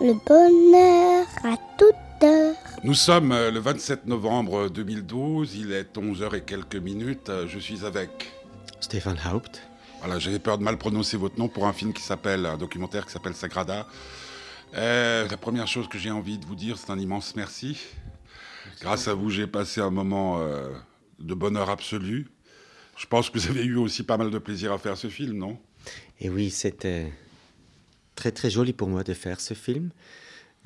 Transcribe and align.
le 0.00 0.12
bonheur 0.12 1.26
à 1.44 1.56
toute 1.78 2.24
heure. 2.24 2.54
Nous 2.84 2.94
sommes 2.94 3.32
euh, 3.32 3.50
le 3.50 3.60
27 3.60 4.06
novembre 4.06 4.68
2012, 4.68 5.56
il 5.56 5.72
est 5.72 5.96
11h 5.96 6.36
et 6.36 6.42
quelques 6.42 6.76
minutes, 6.76 7.28
euh, 7.30 7.46
je 7.48 7.58
suis 7.58 7.84
avec... 7.84 8.32
Stéphane 8.80 9.18
Haupt. 9.32 9.62
Voilà, 10.00 10.18
j'avais 10.18 10.38
peur 10.38 10.58
de 10.58 10.62
mal 10.62 10.76
prononcer 10.76 11.16
votre 11.16 11.38
nom 11.38 11.48
pour 11.48 11.66
un 11.66 11.72
film 11.72 11.92
qui 11.92 12.02
s'appelle, 12.02 12.46
un 12.46 12.58
documentaire 12.58 13.06
qui 13.06 13.12
s'appelle 13.12 13.34
Sagrada. 13.34 13.86
Euh, 14.74 15.26
la 15.28 15.36
première 15.36 15.66
chose 15.66 15.88
que 15.88 15.98
j'ai 15.98 16.10
envie 16.10 16.38
de 16.38 16.44
vous 16.44 16.54
dire, 16.54 16.76
c'est 16.76 16.90
un 16.90 16.98
immense 16.98 17.34
merci. 17.34 17.78
Grâce 18.80 19.08
à 19.08 19.14
vous, 19.14 19.30
j'ai 19.30 19.46
passé 19.46 19.80
un 19.80 19.90
moment 19.90 20.38
euh, 20.40 20.68
de 21.18 21.34
bonheur 21.34 21.70
absolu. 21.70 22.28
Je 22.96 23.06
pense 23.06 23.30
que 23.30 23.38
vous 23.38 23.48
avez 23.48 23.64
eu 23.64 23.76
aussi 23.76 24.02
pas 24.02 24.18
mal 24.18 24.30
de 24.30 24.38
plaisir 24.38 24.72
à 24.72 24.78
faire 24.78 24.96
ce 24.96 25.08
film, 25.08 25.38
non? 25.38 25.58
Et 26.20 26.28
oui, 26.28 26.50
c'était 26.50 27.12
très 28.16 28.32
très 28.32 28.50
joli 28.50 28.72
pour 28.72 28.88
moi 28.88 29.04
de 29.04 29.14
faire 29.14 29.40
ce 29.40 29.54
film. 29.54 29.90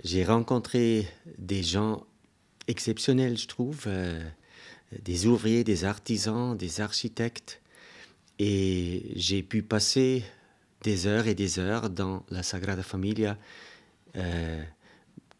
J'ai 0.02 0.24
rencontré 0.24 1.06
des 1.36 1.62
gens 1.62 2.06
exceptionnels, 2.68 3.36
je 3.36 3.48
trouve, 3.48 3.82
euh, 3.86 4.22
des 5.02 5.26
ouvriers, 5.26 5.64
des 5.64 5.84
artisans, 5.84 6.56
des 6.56 6.80
architectes. 6.80 7.60
Et 8.38 9.12
j'ai 9.16 9.42
pu 9.42 9.62
passer 9.62 10.24
des 10.82 11.06
heures 11.06 11.26
et 11.26 11.34
des 11.34 11.58
heures 11.58 11.90
dans 11.90 12.24
la 12.30 12.42
Sagrada 12.42 12.82
Familia, 12.82 13.36
euh, 14.16 14.62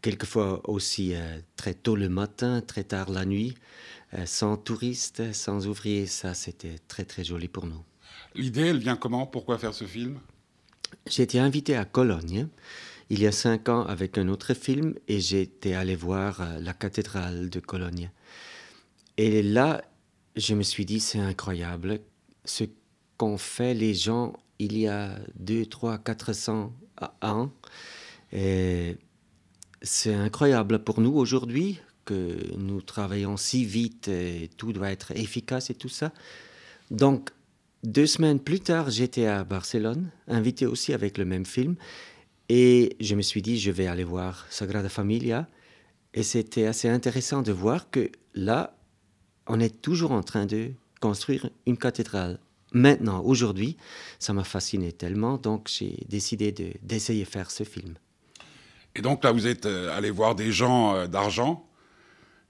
quelquefois 0.03 0.69
aussi 0.69 1.15
euh, 1.15 1.39
très 1.57 1.73
tôt 1.73 1.97
le 1.97 2.11
matin, 2.11 2.61
très 2.61 2.85
tard 2.85 3.11
la 3.11 3.25
nuit, 3.25 3.55
sans 4.27 4.57
touristes, 4.57 5.33
sans 5.33 5.69
ouvriers. 5.69 6.07
Ça, 6.07 6.35
c'était 6.35 6.79
très 6.89 7.05
très 7.05 7.23
joli 7.23 7.47
pour 7.47 7.67
nous. 7.67 7.83
L'idée, 8.35 8.67
elle 8.67 8.79
vient 8.79 8.97
comment? 8.97 9.25
Pourquoi 9.25 9.57
faire 9.57 9.73
ce 9.73 9.85
film? 9.85 10.19
J'ai 11.07 11.23
été 11.23 11.39
invité 11.39 11.77
à 11.77 11.85
Cologne 11.85 12.49
il 13.11 13.21
y 13.21 13.27
a 13.27 13.33
cinq 13.33 13.69
ans 13.69 13.85
avec 13.87 14.19
un 14.19 14.29
autre 14.29 14.55
film 14.55 14.95
et 15.09 15.21
j'étais 15.21 15.75
allé 15.75 15.97
voir 15.97 16.41
euh, 16.41 16.61
la 16.61 16.73
cathédrale 16.73 17.51
de 17.51 17.59
Cologne. 17.59 18.11
Et 19.17 19.43
là, 19.43 19.83
je 20.37 20.55
me 20.55 20.63
suis 20.63 20.85
dit, 20.85 21.01
c'est 21.01 21.19
incroyable 21.19 22.01
ce 22.45 22.65
qu'ont 23.17 23.37
fait 23.37 23.75
les 23.75 23.95
gens 23.95 24.35
il 24.61 24.79
y 24.79 24.87
a 24.87 25.19
deux, 25.35 25.67
trois, 25.67 25.99
400 25.99 26.73
ans. 27.23 27.51
C'est 29.83 30.15
incroyable 30.15 30.85
pour 30.85 31.01
nous 31.01 31.15
aujourd'hui 31.15 31.81
que 32.05 32.55
nous 32.57 32.81
travaillons 32.81 33.37
si 33.37 33.65
vite 33.65 34.09
et 34.09 34.51
tout 34.57 34.73
doit 34.73 34.91
être 34.91 35.13
efficace 35.13 35.71
et 35.71 35.75
tout 35.75 35.89
ça. 35.89 36.13
Donc, 36.91 37.31
deux 37.83 38.07
semaines 38.07 38.41
plus 38.41 38.61
tard, 38.61 38.91
j'étais 38.91 39.27
à 39.27 39.45
Barcelone, 39.45 40.11
invité 40.29 40.67
aussi 40.67 40.93
avec 40.93 41.19
le 41.19 41.25
même 41.25 41.47
film. 41.47 41.77
Et 42.49 42.97
je 43.01 43.15
me 43.15 43.23
suis 43.23 43.43
dit, 43.43 43.59
je 43.59 43.71
vais 43.71 43.87
aller 43.87 44.05
voir 44.05 44.47
Sagrada 44.51 44.89
Familia. 44.89 45.49
Et 46.15 46.23
c'était 46.25 46.67
assez 46.67 46.89
intéressant 46.89 47.43
de 47.43 47.53
voir 47.53 47.91
que 47.91 48.11
là, 48.35 48.77
on 49.47 49.61
est 49.61 49.81
toujours 49.81 50.11
en 50.13 50.23
train 50.23 50.47
de 50.47 50.73
construire 51.01 51.49
une 51.67 51.77
cathédrale. 51.77 52.39
Maintenant, 52.73 53.23
aujourd'hui, 53.23 53.77
ça 54.19 54.33
m'a 54.33 54.45
fasciné 54.45 54.93
tellement, 54.93 55.39
donc 55.39 55.69
j'ai 55.69 55.97
décidé 56.09 56.53
de- 56.53 56.73
d'essayer 56.83 57.25
de, 57.25 57.29
faire 57.29 57.51
ce 57.51 57.65
film. 57.65 57.95
Et 58.95 59.03
donc 59.03 59.25
là, 59.25 59.33
vous 59.33 59.47
êtes 59.47 59.67
euh, 59.67 59.97
allé 59.97 60.11
voir 60.11 60.35
des 60.35 60.53
gens 60.53 60.95
euh, 60.95 61.07
d'argent 61.07 61.67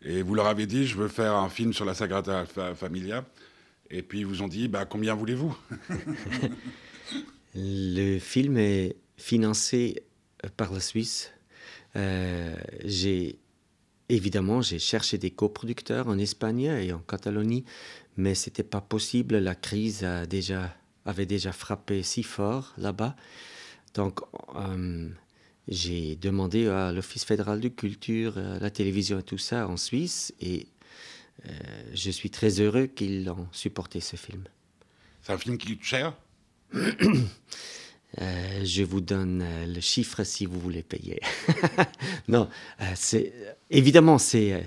et 0.03 0.23
vous 0.23 0.35
leur 0.35 0.47
avez 0.47 0.67
dit, 0.67 0.87
je 0.87 0.97
veux 0.97 1.09
faire 1.09 1.37
un 1.37 1.49
film 1.51 1.73
sur 1.73 1.85
la 1.85 1.95
Sagrada 1.95 2.45
Fa- 2.47 2.75
Familia. 2.75 3.25
Et 3.91 4.03
puis 4.03 4.21
ils 4.21 4.27
vous 4.27 4.43
ont 4.43 4.49
dit, 4.49 4.69
bah, 4.69 4.85
combien 4.85 5.15
voulez-vous? 5.15 5.57
Le 7.55 8.19
film 8.19 8.57
est 8.59 8.97
financé 9.17 10.05
euh, 10.45 10.49
par 10.57 10.73
la 10.73 10.81
Suisse. 10.81 11.33
Euh, 11.97 12.55
évidemment 14.09 14.63
j'ai 14.63 14.79
cherché 14.79 15.19
des 15.19 15.33
coproducteurs 15.33 16.07
en 16.07 16.19
Espagne 16.19 16.63
et 16.63 16.93
en 16.93 17.01
Catalogne, 17.01 17.65
mais 18.17 18.37
c'était 18.37 18.63
pas 18.63 18.81
possible. 18.81 19.39
La 19.39 19.57
crise 19.57 20.05
a 20.05 20.27
déjà 20.27 20.77
avait 21.05 21.27
déjà 21.27 21.51
frappé 21.51 22.05
si 22.05 22.23
fort 22.23 22.75
là-bas. 22.79 23.17
Donc 23.95 24.21
euh, 24.55 25.09
j'ai 25.67 26.15
demandé 26.15 26.69
à 26.69 26.93
l'Office 26.93 27.25
fédéral 27.25 27.61
de 27.61 27.69
culture, 27.69 28.35
la 28.37 28.71
télévision 28.71 29.19
et 29.19 29.25
tout 29.25 29.39
ça 29.39 29.67
en 29.67 29.77
Suisse, 29.77 30.33
et 30.41 30.69
euh, 31.47 31.51
je 31.95 32.11
suis 32.11 32.31
très 32.31 32.61
heureux 32.61 32.87
qu'ils 32.87 33.29
ont 33.31 33.49
supporté 33.53 34.01
ce 34.01 34.17
film. 34.17 34.45
C'est 35.23 35.33
un 35.33 35.39
film 35.39 35.59
qui 35.59 35.77
coûte 35.77 35.85
cher? 35.85 36.15
Euh, 38.21 38.65
je 38.65 38.83
vous 38.83 39.01
donne 39.01 39.41
euh, 39.43 39.67
le 39.67 39.81
chiffre 39.81 40.25
si 40.25 40.45
vous 40.45 40.59
voulez 40.59 40.83
payer. 40.83 41.21
non, 42.29 42.49
euh, 42.81 42.85
c'est 42.97 43.33
évidemment 43.71 44.19
c'est 44.19 44.65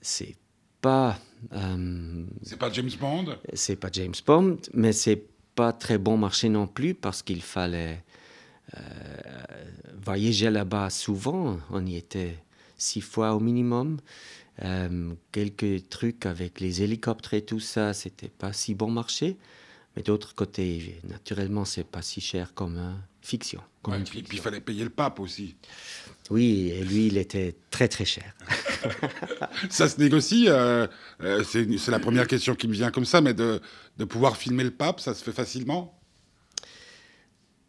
c'est 0.00 0.34
pas 0.80 1.18
C'est 2.42 2.58
pas 2.58 2.72
James 2.72 2.90
Bond? 2.98 3.38
c'est 3.54 3.76
pas 3.76 3.88
James 3.92 4.14
Bond, 4.26 4.58
mais 4.74 4.92
c'est 4.92 5.22
pas 5.54 5.72
très 5.72 5.98
bon 5.98 6.16
marché 6.16 6.48
non 6.48 6.66
plus 6.66 6.94
parce 6.94 7.22
qu'il 7.22 7.42
fallait 7.42 8.02
voyager 10.02 10.48
là-bas 10.50 10.90
souvent. 10.90 11.58
On 11.70 11.84
y 11.86 11.96
était 11.96 12.36
six 12.76 13.00
fois 13.00 13.34
au 13.34 13.40
minimum. 13.40 13.98
Euh, 14.62 15.14
quelques 15.32 15.88
trucs 15.88 16.26
avec 16.26 16.60
les 16.60 16.82
hélicoptères 16.82 17.34
et 17.34 17.42
tout 17.42 17.60
ça, 17.60 17.92
c'était 17.94 18.28
pas 18.28 18.52
si 18.52 18.74
bon 18.74 18.90
marché. 18.90 19.36
Mais 19.96 20.02
d'autre 20.02 20.34
côté, 20.34 21.00
naturellement, 21.04 21.64
c'est 21.64 21.84
pas 21.84 22.02
si 22.02 22.20
cher 22.20 22.54
comme 22.54 22.78
euh, 22.78 22.92
fiction. 23.22 23.60
comme 23.82 23.94
Ouais, 23.94 24.00
une 24.00 24.06
et 24.06 24.22
puis 24.22 24.36
il 24.36 24.40
fallait 24.40 24.60
payer 24.60 24.84
le 24.84 24.90
pape 24.90 25.18
aussi. 25.18 25.56
Oui, 26.30 26.70
et 26.72 26.84
lui, 26.84 27.08
il 27.08 27.18
était 27.18 27.56
très 27.70 27.88
très 27.88 28.04
cher. 28.04 28.34
Ça 29.70 29.88
se 29.88 29.98
négocie 30.00 30.46
euh, 30.48 30.86
euh, 31.22 31.42
C'est 31.42 31.76
c'est 31.78 31.90
la 31.90 31.98
première 31.98 32.28
question 32.28 32.54
qui 32.54 32.68
me 32.68 32.72
vient 32.72 32.92
comme 32.92 33.04
ça, 33.04 33.20
mais 33.20 33.34
de, 33.34 33.60
de 33.98 34.04
pouvoir 34.04 34.36
filmer 34.36 34.62
le 34.62 34.70
pape, 34.70 35.00
ça 35.00 35.12
se 35.14 35.24
fait 35.24 35.32
facilement? 35.32 35.99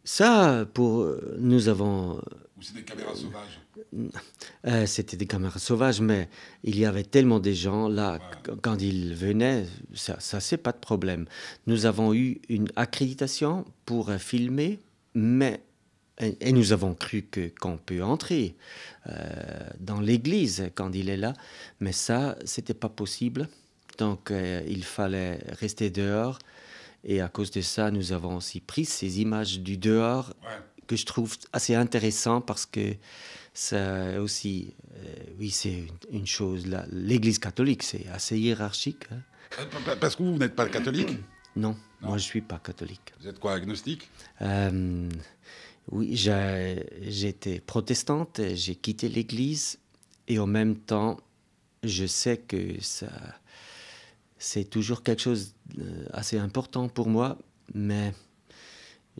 Ça, 0.04 0.66
pour 0.74 1.02
euh, 1.02 1.36
nous 1.38 1.68
avons 1.68 2.16
Ou 2.56 2.62
c'est 2.62 2.74
des 2.74 2.82
caméras 2.82 3.14
sauvages 3.14 3.60
Euh, 4.66 4.86
C'était 4.86 5.16
des 5.16 5.26
caméras 5.26 5.58
sauvages, 5.58 6.00
mais 6.00 6.28
il 6.64 6.78
y 6.78 6.84
avait 6.84 7.04
tellement 7.04 7.40
de 7.40 7.52
gens 7.52 7.88
là, 7.88 8.18
qu- 8.44 8.52
quand 8.60 8.80
ils 8.82 9.14
venaient, 9.14 9.66
ça, 9.94 10.18
ça 10.20 10.40
c'est 10.40 10.56
pas 10.56 10.72
de 10.72 10.78
problème. 10.78 11.26
Nous 11.66 11.86
avons 11.86 12.14
eu 12.14 12.40
une 12.48 12.68
accréditation 12.76 13.64
pour 13.86 14.10
euh, 14.10 14.18
filmer, 14.18 14.80
mais 15.14 15.60
et, 16.20 16.36
et 16.48 16.52
nous 16.52 16.72
avons 16.72 16.94
cru 16.94 17.22
que 17.22 17.48
qu'on 17.60 17.78
peut 17.78 18.02
entrer 18.02 18.56
euh, 19.08 19.12
dans 19.80 20.00
l'église 20.00 20.70
quand 20.74 20.92
il 20.94 21.08
est 21.10 21.16
là, 21.16 21.32
mais 21.80 21.92
ça 21.92 22.36
c'était 22.44 22.74
pas 22.74 22.88
possible. 22.90 23.48
Donc 23.98 24.30
euh, 24.30 24.62
il 24.68 24.84
fallait 24.84 25.38
rester 25.60 25.90
dehors, 25.90 26.38
et 27.04 27.20
à 27.20 27.28
cause 27.28 27.50
de 27.50 27.60
ça, 27.60 27.90
nous 27.90 28.12
avons 28.12 28.36
aussi 28.36 28.60
pris 28.60 28.84
ces 28.84 29.20
images 29.20 29.60
du 29.60 29.76
dehors 29.76 30.34
Ouais. 30.42 30.58
que 30.86 30.96
je 30.96 31.04
trouve 31.06 31.36
assez 31.52 31.74
intéressant 31.74 32.40
parce 32.40 32.66
que 32.66 32.94
ça 33.54 34.20
aussi, 34.20 34.74
euh, 34.96 35.14
oui, 35.38 35.50
c'est 35.50 35.72
une, 35.72 36.18
une 36.20 36.26
chose. 36.26 36.66
L'Église 36.90 37.38
catholique, 37.38 37.82
c'est 37.82 38.06
assez 38.08 38.38
hiérarchique. 38.38 39.04
hein. 39.12 39.18
Euh, 39.60 39.66
pa- 39.66 39.78
pa- 39.84 39.96
Parce 39.96 40.16
que 40.16 40.22
vous, 40.22 40.32
vous 40.32 40.38
n'êtes 40.38 40.54
pas 40.56 40.68
catholique? 40.68 41.08
Non, 41.54 41.76
moi 42.00 42.16
je 42.16 42.22
suis 42.22 42.40
pas 42.40 42.58
catholique. 42.58 43.12
Vous 43.20 43.28
êtes 43.28 43.38
quoi, 43.38 43.52
agnostique? 43.52 44.08
Euh, 44.40 45.06
oui, 45.90 46.16
j'étais 46.16 47.60
protestante, 47.60 48.40
j'ai 48.54 48.74
quitté 48.74 49.10
l'Église 49.10 49.78
et 50.28 50.38
en 50.38 50.46
même 50.46 50.76
temps, 50.76 51.18
je 51.82 52.06
sais 52.06 52.38
que 52.38 52.80
ça, 52.80 53.10
c'est 54.42 54.64
toujours 54.64 55.04
quelque 55.04 55.22
chose 55.22 55.54
d'assez 55.76 56.36
important 56.36 56.88
pour 56.88 57.08
moi, 57.08 57.38
mais 57.74 58.12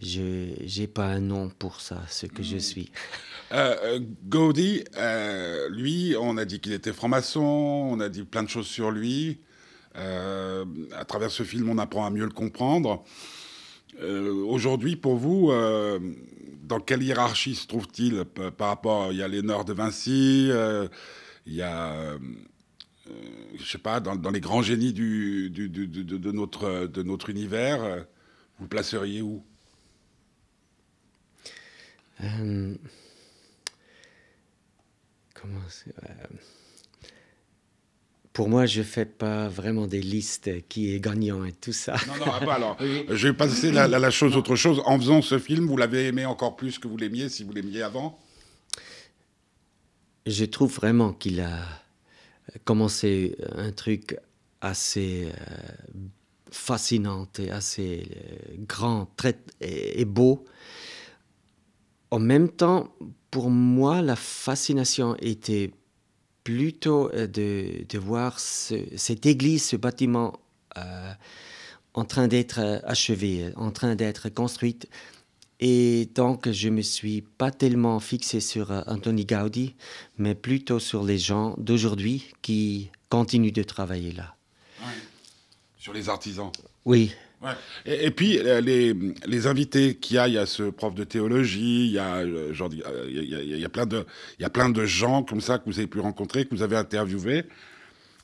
je 0.00 0.80
n'ai 0.80 0.88
pas 0.88 1.06
un 1.06 1.20
nom 1.20 1.48
pour 1.48 1.80
ça, 1.80 2.02
ce 2.08 2.26
que 2.26 2.42
je 2.42 2.56
suis. 2.56 2.90
Euh, 3.52 3.76
euh, 3.84 4.00
Gaudi, 4.24 4.82
euh, 4.96 5.68
lui, 5.68 6.16
on 6.18 6.38
a 6.38 6.44
dit 6.44 6.58
qu'il 6.58 6.72
était 6.72 6.92
franc-maçon, 6.92 7.40
on 7.40 8.00
a 8.00 8.08
dit 8.08 8.24
plein 8.24 8.42
de 8.42 8.48
choses 8.48 8.66
sur 8.66 8.90
lui. 8.90 9.38
Euh, 9.96 10.64
à 10.96 11.04
travers 11.04 11.30
ce 11.30 11.44
film, 11.44 11.68
on 11.68 11.78
apprend 11.78 12.04
à 12.04 12.10
mieux 12.10 12.24
le 12.24 12.32
comprendre. 12.32 13.04
Euh, 14.00 14.32
Aujourd'hui, 14.46 14.96
pour 14.96 15.16
vous, 15.16 15.50
euh, 15.52 16.00
dans 16.62 16.80
quelle 16.80 17.02
hiérarchie 17.02 17.54
se 17.54 17.66
trouve-t-il 17.68 18.24
par 18.56 18.68
rapport 18.68 19.12
Il 19.12 19.18
y 19.18 19.22
a 19.22 19.28
Léonard 19.28 19.66
de 19.66 19.72
Vinci, 19.72 20.48
euh, 20.50 20.88
il 21.46 21.54
y 21.54 21.62
a, 21.62 21.92
euh, 21.92 22.18
euh, 22.18 22.18
je 23.58 23.64
sais 23.64 23.78
pas, 23.78 24.00
dans, 24.00 24.16
dans 24.16 24.30
les 24.30 24.40
grands 24.40 24.62
génies 24.62 24.92
du, 24.92 25.50
du- 25.50 25.68
du- 25.68 25.86
de, 25.88 26.32
notre, 26.32 26.86
de 26.86 27.02
notre 27.02 27.30
univers, 27.30 27.82
euh, 27.82 28.00
vous 28.58 28.64
le 28.64 28.68
placeriez 28.68 29.22
où? 29.22 29.42
Euh, 32.22 32.74
comment 35.34 35.58
euh, 35.88 35.90
Pour 38.32 38.48
moi, 38.48 38.66
je 38.66 38.82
fais 38.82 39.04
pas 39.04 39.48
vraiment 39.48 39.86
des 39.86 40.00
listes 40.00 40.66
qui 40.68 40.92
est 40.94 41.00
gagnant 41.00 41.44
et 41.44 41.52
tout 41.52 41.72
ça. 41.72 41.96
Non, 42.06 42.16
non, 42.26 42.32
ah 42.32 42.44
bah 42.44 42.54
alors, 42.54 42.76
je 42.80 43.28
vais 43.28 43.34
passer 43.34 43.72
la, 43.72 43.88
la- 43.88 43.98
la 43.98 44.10
chose 44.10 44.36
autre 44.36 44.56
chose. 44.56 44.80
En 44.86 44.98
faisant 44.98 45.20
ce 45.22 45.38
film, 45.38 45.66
vous 45.66 45.76
l'avez 45.76 46.06
aimé 46.06 46.24
encore 46.26 46.56
plus 46.56 46.78
que 46.78 46.86
vous 46.88 46.96
l'aimiez, 46.96 47.28
si 47.28 47.44
vous 47.44 47.52
l'aimiez 47.52 47.82
avant? 47.82 48.18
Je 50.26 50.44
trouve 50.44 50.72
vraiment 50.72 51.12
qu'il 51.12 51.40
a 51.40 51.58
commencé 52.64 53.36
un 53.54 53.72
truc 53.72 54.16
assez 54.62 55.26
euh, 55.26 55.56
fascinant 56.50 57.26
et 57.38 57.50
assez 57.50 58.08
euh, 58.16 58.54
grand 58.60 59.06
très, 59.16 59.38
et, 59.60 60.04
beau. 60.04 60.44
En 62.10 62.18
même 62.18 62.48
temps, 62.48 62.94
pour 63.30 63.50
moi, 63.50 64.00
la 64.00 64.16
fascination 64.16 65.16
était 65.18 65.72
plutôt 66.44 67.10
euh, 67.12 67.26
de, 67.26 67.84
de 67.88 67.98
voir 67.98 68.38
cette 68.38 69.26
église, 69.26 69.64
ce 69.64 69.76
bâtiment 69.76 70.38
en 71.94 72.06
train 72.06 72.26
d'être 72.26 72.80
achevée, 72.84 73.52
en 73.56 73.70
train 73.70 73.94
d'être 73.94 74.30
construite. 74.30 74.88
Et 75.64 76.08
donc, 76.16 76.50
je 76.50 76.68
me 76.70 76.82
suis 76.82 77.22
pas 77.22 77.52
tellement 77.52 78.00
fixé 78.00 78.40
sur 78.40 78.72
Anthony 78.88 79.24
Gaudi, 79.24 79.76
mais 80.18 80.34
plutôt 80.34 80.80
sur 80.80 81.04
les 81.04 81.18
gens 81.18 81.54
d'aujourd'hui 81.56 82.32
qui 82.42 82.90
continuent 83.08 83.52
de 83.52 83.62
travailler 83.62 84.10
là 84.10 84.34
sur 85.82 85.92
les 85.92 86.08
artisans. 86.08 86.52
Oui. 86.84 87.12
Et, 87.86 88.12
puis, 88.12 88.38
euh, 88.38 88.60
les, 88.60 88.94
les 89.26 89.46
invités 89.48 89.96
qu'il 89.96 90.14
y 90.14 90.18
a, 90.20 90.28
il 90.28 90.34
y 90.34 90.38
a 90.38 90.46
ce 90.46 90.70
prof 90.70 90.94
de 90.94 91.02
théologie, 91.02 91.86
il 91.86 91.90
y 91.90 91.98
a, 91.98 92.18
euh, 92.18 92.54
genre, 92.54 92.70
euh, 92.86 93.08
il 93.10 93.28
y 93.28 93.34
a, 93.34 93.42
il 93.42 93.58
y 93.58 93.64
a 93.64 93.68
plein 93.68 93.84
de, 93.84 94.06
il 94.38 94.42
y 94.42 94.44
a 94.44 94.50
plein 94.50 94.70
de 94.70 94.84
gens 94.84 95.24
comme 95.24 95.40
ça 95.40 95.58
que 95.58 95.64
vous 95.66 95.80
avez 95.80 95.88
pu 95.88 95.98
rencontrer, 95.98 96.44
que 96.44 96.54
vous 96.54 96.62
avez 96.62 96.76
interviewés. 96.76 97.46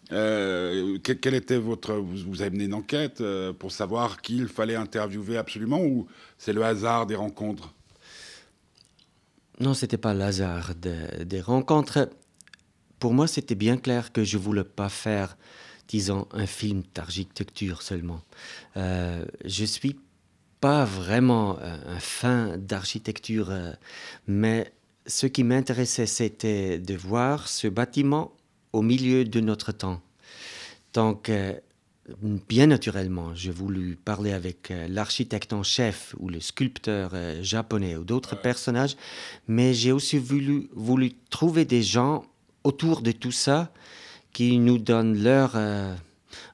Quel, 0.08 1.34
était 1.34 1.58
votre, 1.58 1.94
vous, 1.94 2.40
avez 2.40 2.50
mené 2.50 2.64
une 2.64 2.75
enquête 2.75 3.22
pour 3.58 3.72
savoir 3.72 4.20
qui 4.22 4.37
il 4.37 4.49
fallait 4.49 4.76
interviewer 4.76 5.37
absolument, 5.37 5.82
ou 5.82 6.06
c'est 6.38 6.52
le 6.52 6.64
hasard 6.64 7.06
des 7.06 7.14
rencontres? 7.14 7.75
Non, 9.60 9.75
c'était 9.75 9.99
pas 9.99 10.14
le 10.14 10.22
hasard 10.22 10.75
des 10.75 11.40
rencontres. 11.40 12.08
Pour 12.99 13.12
moi, 13.12 13.26
c'était 13.26 13.55
bien 13.55 13.76
clair 13.76 14.12
que 14.12 14.25
je 14.25 14.38
voulais 14.38 14.64
pas 14.64 14.88
faire 14.88 15.37
disons, 15.88 16.28
un 16.32 16.46
film 16.46 16.82
d'architecture 16.94 17.82
seulement. 17.82 18.20
Euh, 18.76 19.25
je 19.44 19.64
suis 19.64 19.99
pas 20.61 20.84
vraiment 20.84 21.58
un 21.58 22.00
fan 22.00 22.56
d'architecture, 22.56 23.50
euh, 23.50 23.72
mais 24.26 24.72
ce 25.06 25.26
qui 25.26 25.44
m'intéressait, 25.44 26.06
c'était 26.06 26.78
de 26.78 26.94
voir 26.94 27.49
ce 27.49 27.69
bâtiment 27.69 28.32
au 28.73 28.82
milieu 28.82 29.25
de 29.25 29.41
notre 29.41 29.73
temps. 29.73 30.00
Donc, 30.94 31.29
euh, 31.29 31.55
bien 32.49 32.67
naturellement, 32.67 33.35
j'ai 33.35 33.50
voulu 33.50 33.97
parler 33.97 34.32
avec 34.32 34.70
euh, 34.70 34.88
l'architecte 34.88 35.53
en 35.53 35.62
chef 35.62 36.15
ou 36.19 36.29
le 36.29 36.41
sculpteur 36.41 37.12
japonais 37.43 37.97
ou 37.97 38.05
d'autres 38.05 38.41
personnages, 38.41 38.97
mais 39.47 39.75
j'ai 39.75 39.93
aussi 39.93 40.19
voulu, 40.19 40.69
voulu 40.75 41.12
trouver 41.31 41.65
des 41.65 41.82
gens 41.82 42.25
autour 42.65 43.00
de 43.03 43.12
tout 43.12 43.32
ça 43.32 43.73
qui 44.32 44.59
nous 44.59 44.79
donnent 44.79 45.21
leur 45.23 45.53
euh, 45.56 45.94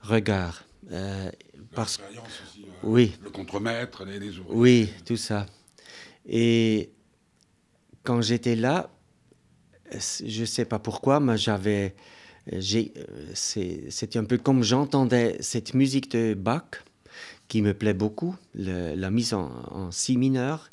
regard. 0.02 0.64
Euh, 0.90 1.30
parce 1.74 1.98
aussi, 1.98 2.64
euh, 2.64 2.70
oui. 2.82 3.12
Le 3.22 3.30
contremaître, 3.30 4.04
les, 4.04 4.18
les 4.18 4.30
Oui, 4.48 4.88
tout 5.04 5.16
ça. 5.16 5.46
Et 6.26 6.90
quand 8.02 8.22
j'étais 8.22 8.56
là, 8.56 8.90
je 9.92 10.40
ne 10.40 10.46
sais 10.46 10.64
pas 10.64 10.78
pourquoi, 10.78 11.20
mais 11.20 11.36
j'avais. 11.36 11.94
C'était 12.60 14.18
un 14.18 14.24
peu 14.24 14.38
comme 14.38 14.62
j'entendais 14.62 15.38
cette 15.40 15.72
musique 15.74 16.10
de 16.10 16.34
Bach 16.34 16.84
qui 17.48 17.62
me 17.62 17.72
plaît 17.72 17.94
beaucoup, 17.94 18.36
la 18.54 19.10
mise 19.10 19.32
en, 19.34 19.90
si 19.90 20.16
mineur. 20.16 20.68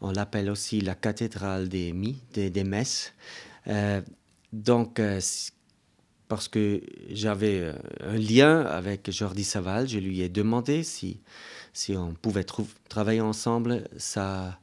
On 0.00 0.10
l'appelle 0.10 0.50
aussi 0.50 0.80
la 0.80 0.96
cathédrale 0.96 1.68
des 1.68 1.92
mi, 1.92 2.20
des, 2.34 2.64
messes. 2.64 3.12
donc, 4.52 5.00
parce 6.32 6.48
que 6.48 6.80
j'avais 7.10 7.60
euh, 7.60 7.74
un 8.00 8.16
lien 8.16 8.62
avec 8.62 9.10
Jordi 9.10 9.44
Saval. 9.44 9.86
Je 9.86 9.98
lui 9.98 10.22
ai 10.22 10.30
demandé 10.30 10.82
si, 10.82 11.20
si 11.74 11.94
on 11.94 12.14
pouvait 12.14 12.46
travailler 12.88 13.20
ensemble. 13.20 13.86
Ça 13.98 14.58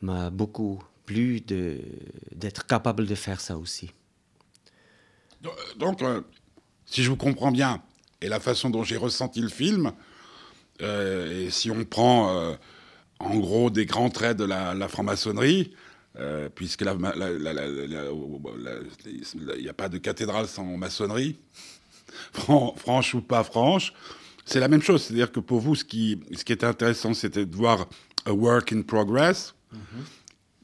m'a 0.00 0.30
beaucoup 0.30 0.82
plu 1.06 1.40
d'être 1.40 2.66
capable 2.66 3.06
de 3.06 3.14
faire 3.14 3.40
ça 3.40 3.56
aussi. 3.56 3.90
Donc, 5.76 6.02
euh, 6.02 6.22
si 6.84 7.02
je 7.02 7.10
vous 7.10 7.16
comprends 7.16 7.52
bien, 7.52 7.82
et 8.20 8.28
la 8.28 8.40
façon 8.40 8.70
dont 8.70 8.82
j'ai 8.82 8.96
ressenti 8.96 9.40
le 9.40 9.48
film, 9.48 9.92
euh, 10.82 11.46
et 11.46 11.50
si 11.50 11.70
on 11.70 11.84
prend 11.84 12.56
en 13.18 13.38
gros 13.38 13.70
des 13.70 13.86
grands 13.86 14.10
traits 14.10 14.36
de 14.36 14.44
la 14.44 14.88
franc-maçonnerie, 14.88 15.72
euh, 16.18 16.48
puisque 16.48 16.80
il 16.80 16.86
n'y 19.60 19.68
a 19.68 19.74
pas 19.74 19.90
de 19.90 19.98
cathédrale 19.98 20.46
sans 20.46 20.64
maçonnerie, 20.64 21.36
franche 22.32 23.12
ou 23.12 23.20
pas 23.20 23.44
franche. 23.44 23.92
C'est 24.46 24.60
la 24.60 24.68
même 24.68 24.80
chose, 24.80 25.02
c'est-à-dire 25.02 25.30
que 25.30 25.40
pour 25.40 25.60
vous, 25.60 25.74
ce 25.74 25.84
qui, 25.84 26.18
ce 26.34 26.42
qui 26.42 26.54
était 26.54 26.64
intéressant, 26.64 27.12
c'était 27.12 27.44
de 27.44 27.54
voir 27.54 27.86
a 28.24 28.32
work 28.32 28.72
in 28.72 28.80
progress, 28.82 29.54
mm-hmm. 29.74 29.78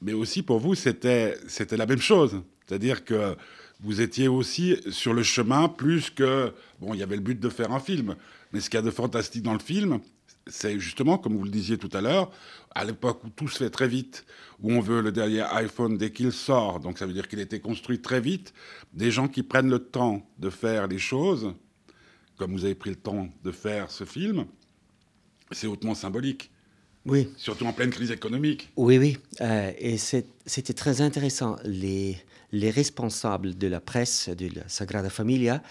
Mais 0.02 0.12
aussi 0.12 0.42
pour 0.42 0.58
vous, 0.58 0.74
c'était 0.74 1.36
la 1.70 1.86
même 1.86 2.00
chose. 2.00 2.42
C'est-à-dire 2.66 3.04
que 3.04 3.36
vous 3.80 4.00
étiez 4.00 4.28
aussi 4.28 4.76
sur 4.90 5.14
le 5.14 5.22
chemin 5.22 5.68
plus 5.68 6.10
que... 6.10 6.52
Bon, 6.80 6.94
il 6.94 7.00
y 7.00 7.02
avait 7.02 7.16
le 7.16 7.22
but 7.22 7.40
de 7.40 7.48
faire 7.48 7.72
un 7.72 7.80
film, 7.80 8.16
mais 8.52 8.60
ce 8.60 8.68
qu'il 8.68 8.78
y 8.78 8.82
a 8.82 8.84
de 8.84 8.90
fantastique 8.90 9.42
dans 9.42 9.54
le 9.54 9.58
film, 9.58 10.00
c'est 10.46 10.78
justement, 10.78 11.18
comme 11.18 11.36
vous 11.36 11.44
le 11.44 11.50
disiez 11.50 11.78
tout 11.78 11.90
à 11.92 12.00
l'heure, 12.00 12.30
à 12.74 12.84
l'époque 12.84 13.22
où 13.24 13.28
tout 13.30 13.48
se 13.48 13.58
fait 13.58 13.70
très 13.70 13.88
vite, 13.88 14.24
où 14.60 14.72
on 14.72 14.80
veut 14.80 15.00
le 15.00 15.12
dernier 15.12 15.42
iPhone 15.52 15.96
dès 15.96 16.12
qu'il 16.12 16.32
sort, 16.32 16.80
donc 16.80 16.98
ça 16.98 17.06
veut 17.06 17.12
dire 17.12 17.28
qu'il 17.28 17.40
était 17.40 17.60
construit 17.60 18.00
très 18.00 18.20
vite, 18.20 18.52
des 18.92 19.10
gens 19.10 19.28
qui 19.28 19.42
prennent 19.42 19.70
le 19.70 19.78
temps 19.78 20.28
de 20.38 20.50
faire 20.50 20.86
les 20.86 20.98
choses, 20.98 21.54
comme 22.36 22.52
vous 22.52 22.64
avez 22.64 22.74
pris 22.74 22.90
le 22.90 22.96
temps 22.96 23.28
de 23.44 23.52
faire 23.52 23.90
ce 23.90 24.04
film, 24.04 24.46
c'est 25.50 25.66
hautement 25.66 25.94
symbolique. 25.94 26.51
Oui. 27.04 27.28
Surtout 27.36 27.66
en 27.66 27.72
pleine 27.72 27.90
crise 27.90 28.10
économique. 28.10 28.70
Oui, 28.76 28.98
oui. 28.98 29.18
Euh, 29.40 29.72
et 29.78 29.96
c'était 29.96 30.74
très 30.74 31.00
intéressant. 31.00 31.56
Les, 31.64 32.16
les 32.52 32.70
responsables 32.70 33.56
de 33.56 33.66
la 33.66 33.80
presse 33.80 34.28
de 34.28 34.48
la 34.54 34.68
Sagrada 34.68 35.10
Familia, 35.10 35.62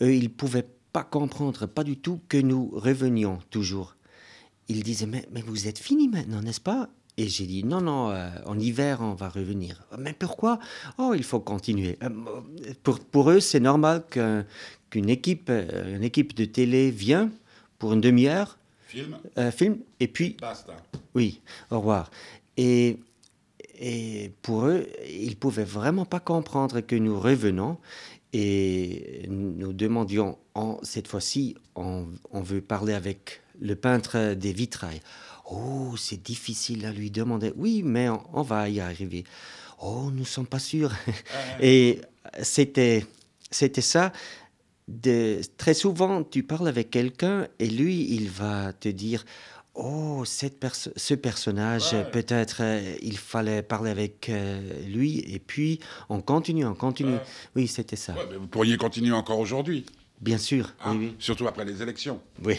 eux, 0.00 0.14
ils 0.14 0.30
pouvaient 0.30 0.66
pas 0.92 1.04
comprendre, 1.04 1.66
pas 1.66 1.84
du 1.84 1.96
tout, 1.96 2.20
que 2.28 2.36
nous 2.36 2.70
revenions 2.74 3.38
toujours 3.50 3.96
il 4.68 4.82
disait, 4.82 5.06
mais, 5.06 5.26
mais 5.32 5.42
vous 5.42 5.68
êtes 5.68 5.78
fini 5.78 6.08
maintenant, 6.08 6.40
n'est-ce 6.40 6.60
pas? 6.60 6.88
Et 7.18 7.28
j'ai 7.28 7.46
dit, 7.46 7.62
non, 7.62 7.82
non, 7.82 8.10
euh, 8.10 8.30
en 8.46 8.58
hiver, 8.58 8.98
on 9.02 9.14
va 9.14 9.28
revenir. 9.28 9.84
Mais 9.98 10.14
pourquoi? 10.14 10.58
Oh, 10.98 11.12
il 11.14 11.24
faut 11.24 11.40
continuer. 11.40 11.98
Euh, 12.02 12.08
pour, 12.82 13.00
pour 13.00 13.30
eux, 13.30 13.40
c'est 13.40 13.60
normal 13.60 14.04
qu'une 14.08 15.10
équipe, 15.10 15.50
une 15.50 16.04
équipe 16.04 16.34
de 16.34 16.46
télé 16.46 16.90
vient 16.90 17.30
pour 17.78 17.92
une 17.92 18.00
demi-heure. 18.00 18.58
Film. 18.92 19.18
film, 19.52 19.78
et 20.00 20.08
puis... 20.08 20.36
Basta. 20.40 20.76
Oui, 21.14 21.40
au 21.70 21.78
revoir. 21.78 22.10
Et, 22.56 22.98
et 23.78 24.32
pour 24.42 24.66
eux, 24.66 24.86
ils 25.08 25.36
pouvaient 25.36 25.64
vraiment 25.64 26.04
pas 26.04 26.20
comprendre 26.20 26.80
que 26.80 26.96
nous 26.96 27.18
revenons 27.18 27.78
et 28.34 29.26
nous 29.28 29.72
demandions, 29.72 30.38
en, 30.54 30.78
cette 30.82 31.08
fois-ci, 31.08 31.56
on, 31.74 32.06
on 32.30 32.42
veut 32.42 32.60
parler 32.60 32.94
avec 32.94 33.40
le 33.60 33.76
peintre 33.76 34.34
des 34.34 34.52
vitrailles. 34.52 35.00
Oh, 35.50 35.96
c'est 35.96 36.22
difficile 36.22 36.86
à 36.86 36.92
lui 36.92 37.10
demander. 37.10 37.52
Oui, 37.56 37.82
mais 37.84 38.08
on, 38.08 38.42
va 38.42 38.68
y 38.68 38.80
arriver. 38.80 39.24
Oh, 39.80 40.10
nous 40.10 40.20
ne 40.20 40.24
sommes 40.24 40.46
pas 40.46 40.58
sûrs. 40.58 40.92
Et 41.60 42.00
c'était, 42.42 43.04
c'était 43.50 43.80
ça. 43.80 44.12
De, 44.88 45.40
très 45.56 45.74
souvent, 45.74 46.24
tu 46.24 46.42
parles 46.42 46.68
avec 46.68 46.90
quelqu'un 46.90 47.46
et 47.58 47.68
lui, 47.68 48.14
il 48.14 48.28
va 48.28 48.72
te 48.72 48.88
dire 48.88 49.24
Oh, 49.74 50.24
cette 50.26 50.62
ce 50.96 51.14
personnage, 51.14 51.96
peut-être 52.12 52.58
euh, 52.60 52.94
il 53.00 53.16
fallait 53.16 53.62
parler 53.62 53.90
avec 53.90 54.28
euh, 54.28 54.60
lui. 54.86 55.20
Et 55.20 55.38
puis, 55.38 55.80
on 56.10 56.20
continue, 56.20 56.66
on 56.66 56.74
continue. 56.74 57.16
Oui, 57.56 57.66
c'était 57.68 57.96
ça. 57.96 58.14
vous 58.38 58.46
pourriez 58.48 58.76
continuer 58.76 59.12
encore 59.12 59.38
aujourd'hui. 59.38 59.86
Bien 60.20 60.36
sûr, 60.36 60.74
oui, 60.86 60.96
oui. 60.98 61.16
Surtout 61.18 61.48
après 61.48 61.64
les 61.64 61.80
élections. 61.82 62.20
Oui. 62.44 62.56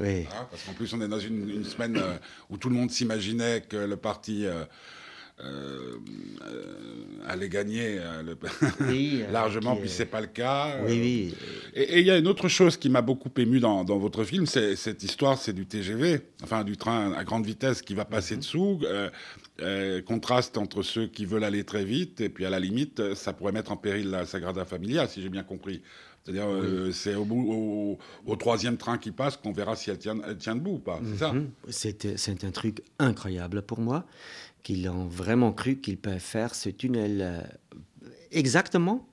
Oui. 0.00 0.26
Hein, 0.30 0.46
parce 0.50 0.62
qu'en 0.62 0.72
plus, 0.72 0.94
on 0.94 1.00
est 1.02 1.08
dans 1.08 1.18
une, 1.18 1.64
semaine 1.64 1.96
euh, 1.96 2.16
où 2.48 2.56
tout 2.56 2.68
le 2.68 2.76
monde 2.76 2.90
s'imaginait 2.90 3.62
que 3.68 3.76
le 3.76 3.96
parti 3.96 4.46
euh, 5.44 5.96
euh, 6.42 7.28
allait 7.28 7.48
gagner 7.48 8.00
largement, 9.32 9.76
puis 9.76 9.88
c'est 9.88 10.06
pas 10.06 10.20
le 10.20 10.26
cas. 10.26 10.76
Oui, 10.86 11.00
oui. 11.00 11.34
Et 11.74 12.00
il 12.00 12.06
y 12.06 12.10
a 12.10 12.18
une 12.18 12.26
autre 12.26 12.48
chose 12.48 12.76
qui 12.76 12.88
m'a 12.88 13.02
beaucoup 13.02 13.30
ému 13.36 13.60
dans, 13.60 13.84
votre 13.84 14.24
film, 14.24 14.46
c'est 14.46 14.76
cette 14.76 15.02
histoire, 15.02 15.38
c'est 15.38 15.52
du 15.52 15.66
TGV, 15.66 16.20
enfin 16.42 16.64
du 16.64 16.76
train 16.76 17.12
à 17.12 17.24
grande 17.24 17.46
vitesse 17.46 17.82
qui 17.82 17.94
va 17.94 18.04
passer 18.04 18.34
mhm. 18.34 18.40
dessous. 18.40 18.80
contraste 20.06 20.58
entre 20.58 20.82
ceux 20.82 21.06
qui 21.06 21.24
veulent 21.24 21.44
aller 21.44 21.64
très 21.64 21.84
vite 21.84 22.20
et 22.20 22.28
puis 22.28 22.44
à 22.44 22.50
la 22.50 22.60
limite, 22.60 23.14
ça 23.14 23.32
pourrait 23.32 23.52
mettre 23.52 23.72
en 23.72 23.76
péril 23.76 24.10
la 24.10 24.26
Sagrada 24.26 24.64
Familia, 24.64 25.06
si 25.06 25.22
j'ai 25.22 25.28
bien 25.28 25.44
compris. 25.44 25.82
C'est-à-dire, 26.22 26.46
euh, 26.48 26.92
c'est 26.92 27.16
au, 27.16 27.98
au, 28.26 28.36
troisième 28.36 28.76
train 28.76 28.96
qui 28.96 29.10
passe 29.10 29.36
qu'on 29.36 29.52
verra 29.52 29.74
si 29.74 29.90
elle 29.90 29.98
tient, 29.98 30.18
elle 30.26 30.36
tient 30.36 30.54
debout 30.54 30.74
ou 30.74 30.78
pas. 30.78 31.00
C'est 31.04 31.18
ça? 31.18 31.32
Mhm. 31.32 31.50
C'est 31.68 32.44
un 32.44 32.50
truc 32.52 32.82
incroyable 33.00 33.62
pour 33.62 33.80
moi, 33.80 34.06
qu'ils 34.62 34.88
ont 34.88 35.06
vraiment 35.06 35.52
cru 35.52 35.76
qu'ils 35.76 35.98
peuvent 35.98 36.18
faire 36.18 36.54
ce 36.54 36.68
tunnel 36.68 37.20
euh, 37.20 38.08
exactement 38.30 39.08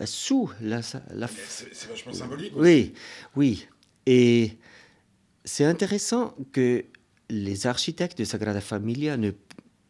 euh, 0.00 0.06
sous 0.06 0.50
la, 0.60 0.80
la 1.14 1.28
C'est 1.28 1.88
vachement 1.88 2.12
symbolique. 2.12 2.52
Oui, 2.56 2.92
oui. 3.36 3.66
Et 4.06 4.58
c'est 5.44 5.64
intéressant 5.64 6.34
que 6.52 6.84
les 7.30 7.66
architectes 7.66 8.18
de 8.18 8.24
Sagrada 8.24 8.60
Familia 8.60 9.16
ne 9.16 9.32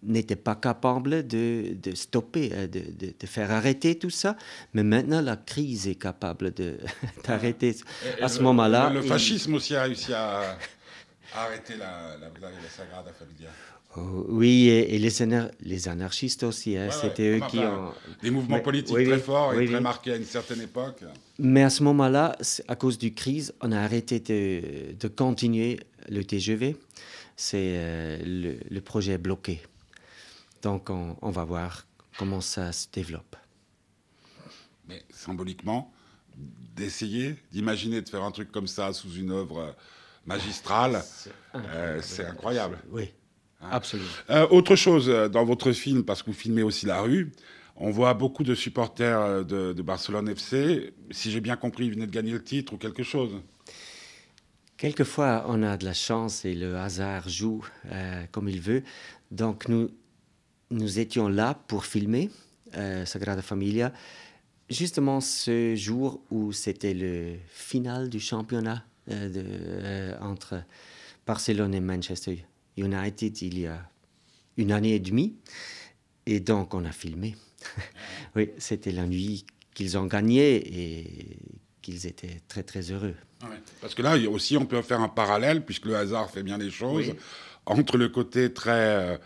n'étaient 0.05 0.37
pas 0.37 0.57
capables 0.57 1.27
de, 1.27 1.77
de 1.81 1.95
stopper, 1.95 2.51
euh, 2.53 2.67
de, 2.67 2.81
de, 2.81 3.15
de, 3.19 3.27
faire 3.27 3.51
arrêter 3.51 3.97
tout 3.97 4.11
ça. 4.11 4.37
Mais 4.75 4.83
maintenant, 4.83 5.21
la 5.21 5.37
crise 5.37 5.87
est 5.87 5.95
capable 5.95 6.53
d'arrêter. 7.25 7.77
À 8.21 8.29
ce 8.29 8.43
moment-là. 8.43 8.91
Le, 8.91 9.03
fascisme 9.03 9.55
aussi 9.55 9.75
a 9.75 9.85
réussi 9.85 10.13
à 10.13 10.59
arrêter 11.35 11.77
la, 11.77 12.17
la, 12.19 12.29
la, 12.29 12.69
Sagrada 12.69 13.13
Familia. 13.13 13.49
Oh, 13.97 14.25
oui, 14.29 14.69
et, 14.69 14.95
et 14.95 14.99
les, 14.99 15.11
les, 15.61 15.89
anarchistes 15.89 16.45
aussi, 16.45 16.79
hein, 16.79 16.87
ouais, 16.87 16.93
c'était 16.93 17.33
ouais. 17.33 17.39
eux 17.39 17.49
qui 17.51 17.59
ont... 17.59 17.93
Des 18.23 18.31
mouvements 18.31 18.57
mais, 18.57 18.63
politiques 18.63 18.95
oui, 18.97 19.07
très 19.07 19.19
forts 19.19 19.53
oui, 19.55 19.65
et 19.65 19.67
très 19.67 19.81
marqués 19.81 20.13
à 20.13 20.17
une 20.17 20.25
certaine 20.25 20.63
époque. 20.63 21.05
Mais 21.39 21.63
à 21.63 21.69
ce 21.69 21.83
moment-là, 21.83 22.37
à 22.69 22.77
cause 22.77 22.97
du 22.97 23.13
crise, 23.13 23.53
on 23.61 23.71
a 23.71 23.79
arrêté 23.79 24.21
de, 24.21 24.95
de 24.95 25.09
continuer 25.09 25.79
le 26.09 26.25
TGV. 26.25 26.77
C'est 27.37 27.75
euh, 27.77 28.19
le, 28.25 28.57
le, 28.71 28.81
projet 28.81 29.19
bloqué. 29.19 29.61
Donc 30.63 30.89
on, 30.89 31.17
on, 31.21 31.31
va 31.31 31.45
voir 31.45 31.87
comment 32.19 32.41
ça 32.41 32.73
se 32.73 32.87
développe. 32.91 33.37
Mais 34.89 35.03
symboliquement, 35.11 35.93
d'essayer, 36.77 37.37
d'imaginer 37.51 38.01
de 38.01 38.09
faire 38.09 38.23
un 38.23 38.31
truc 38.31 38.51
comme 38.51 38.67
ça 38.67 38.93
sous 38.93 39.13
une 39.15 39.31
œuvre 39.33 39.75
magistrale, 40.27 41.03
c'est 41.05 41.31
euh, 41.55 42.31
incroyable. 42.31 42.79
Oui. 42.91 43.13
Hein 43.61 43.69
Absolument. 43.73 44.09
Euh, 44.31 44.47
autre 44.51 44.77
chose 44.77 45.09
dans 45.31 45.45
votre 45.45 45.73
film, 45.73 46.05
parce 46.05 46.23
que 46.23 46.31
vous 46.31 46.37
filmez 46.37 46.63
aussi 46.63 46.87
la 46.87 47.01
rue, 47.01 47.33
on 47.77 47.91
voit 47.91 48.15
beaucoup 48.15 48.45
de 48.45 48.55
supporters 48.55 49.45
de, 49.45 49.73
de 49.73 49.83
Barcelone 49.83 50.29
FC. 50.29 50.93
Si 51.11 51.31
j'ai 51.31 51.41
bien 51.41 51.57
compris, 51.57 51.87
ils 51.87 51.93
venaient 51.93 52.07
de 52.07 52.13
gagner 52.13 52.33
le 52.33 52.43
titre 52.43 52.75
ou 52.75 52.77
quelque 52.77 53.03
chose. 53.03 53.41
Quelquefois, 54.83 55.45
on 55.47 55.63
a 55.63 55.77
de 55.77 55.85
la 55.85 55.95
chance 55.95 56.45
et 56.45 56.57
le 56.57 56.77
hasard 56.77 57.29
joue 57.29 57.65
euh, 57.87 58.25
comme 58.33 58.49
il 58.49 58.61
veut. 58.61 58.83
Donc, 59.31 59.69
nous, 59.69 59.91
nous 60.73 60.99
étions 60.99 61.29
là 61.29 61.55
pour 61.69 61.85
filmer 61.85 62.31
euh, 62.77 63.05
Sagrada 63.07 63.43
Familia, 63.43 63.93
justement 64.69 65.21
ce 65.21 65.77
jour 65.77 66.21
où 66.33 66.51
c'était 66.51 66.95
le 66.95 67.37
final 67.47 68.09
du 68.09 68.19
championnat 68.19 68.83
euh, 68.83 68.92
de, 69.09 69.43
euh, 69.45 70.17
entre 70.21 70.63
Barcelone 71.27 71.75
et 71.75 71.81
Manchester 71.81 72.45
United 72.77 73.43
il 73.43 73.59
y 73.59 73.67
a 73.67 73.89
une 74.57 74.73
année 74.73 74.95
et 74.95 75.01
demie. 75.01 75.37
Et 76.27 76.41
donc, 76.41 76.75
on 76.75 76.85
a 76.85 76.93
filmé. 76.93 77.35
oui, 78.37 78.51
c'était 78.59 78.93
la 78.93 79.07
nuit 79.07 79.45
qu'ils 79.75 79.99
ont 79.99 80.07
gagné 80.07 81.01
et 81.03 81.37
qu'ils 81.81 82.07
étaient 82.07 82.41
très, 82.49 82.63
très 82.63 82.91
heureux. 82.93 83.15
Ouais. 83.43 83.61
Parce 83.81 83.95
que 83.95 84.03
là 84.03 84.17
aussi, 84.31 84.57
on 84.57 84.67
peut 84.67 84.81
faire 84.83 85.01
un 85.01 85.09
parallèle, 85.09 85.65
puisque 85.65 85.87
le 85.87 85.97
hasard 85.97 86.31
fait 86.31 86.43
bien 86.43 86.59
les 86.59 86.71
choses, 86.71 87.09
oui. 87.09 87.17
entre 87.67 87.97
le 87.97 88.09
côté 88.09 88.53
très 88.53 88.71
euh, 88.71 89.19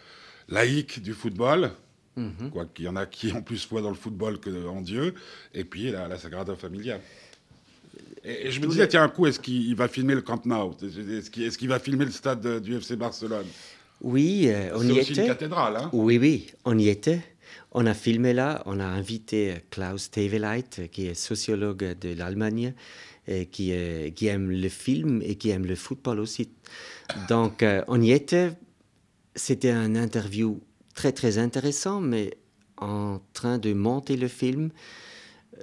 laïque 0.48 1.02
du 1.02 1.12
football, 1.12 1.72
mm 2.16 2.28
-hmm. 2.28 2.50
quoi 2.50 2.64
qu'il 2.66 2.86
y 2.86 2.88
en 2.88 2.96
a 2.96 3.04
qui 3.06 3.32
ont 3.32 3.42
plus 3.42 3.66
foi 3.66 3.82
dans 3.82 3.90
le 3.90 3.96
football 3.96 4.40
qu'en 4.40 4.80
Dieu, 4.80 5.14
et 5.52 5.64
puis 5.64 5.90
la, 5.90 6.08
la 6.08 6.18
Sagrada 6.18 6.56
Familia. 6.56 6.98
Et, 8.26 8.48
et 8.48 8.50
je 8.50 8.60
me 8.60 8.66
disais, 8.66 8.88
tiens, 8.88 9.04
un 9.04 9.08
coup, 9.08 9.26
est-ce 9.26 9.38
qu'il 9.38 9.74
va 9.76 9.86
filmer 9.86 10.14
le 10.14 10.22
Camp 10.22 10.44
Nou 10.44 10.74
Est-ce 10.82 11.30
qu'il 11.30 11.44
est 11.44 11.56
qu 11.56 11.68
va 11.68 11.78
filmer 11.78 12.04
le 12.04 12.10
stade 12.10 12.40
de, 12.40 12.58
du 12.58 12.76
FC 12.76 12.96
Barcelone? 12.96 13.46
Oui, 14.00 14.48
euh, 14.48 14.70
on 14.74 14.82
y 14.82 14.90
aussi 14.92 15.12
était. 15.12 15.14
C'est 15.14 15.20
une 15.22 15.28
cathédrale, 15.28 15.76
hein? 15.76 15.90
Oui, 15.92 16.18
oui, 16.18 16.48
on 16.64 16.76
y 16.76 16.88
était. 16.88 17.22
On 17.72 17.86
a 17.86 17.94
filmé 17.94 18.32
là, 18.32 18.62
on 18.66 18.80
a 18.80 18.84
invité 18.84 19.54
Klaus 19.70 20.10
Teveleit, 20.10 20.88
qui 20.90 21.06
est 21.06 21.14
sociologue 21.14 21.96
de 21.98 22.14
l'Allemagne, 22.14 22.74
et 23.28 23.46
qui, 23.46 23.72
euh, 23.72 24.10
qui, 24.10 24.26
aime 24.26 24.50
le 24.50 24.68
film 24.68 25.22
et 25.24 25.36
qui 25.36 25.50
aime 25.50 25.64
le 25.64 25.76
football 25.76 26.20
aussi. 26.20 26.50
Donc, 27.28 27.62
euh, 27.62 27.82
on 27.86 28.00
y 28.02 28.10
était. 28.10 28.52
C'était 29.34 29.70
un 29.70 29.94
interview 29.94 30.60
très, 30.94 31.12
très 31.12 31.38
intéressant, 31.38 32.00
mais 32.00 32.36
en 32.78 33.20
train 33.32 33.58
de 33.58 33.72
monter 33.72 34.16
le 34.16 34.28
film, 34.28 34.70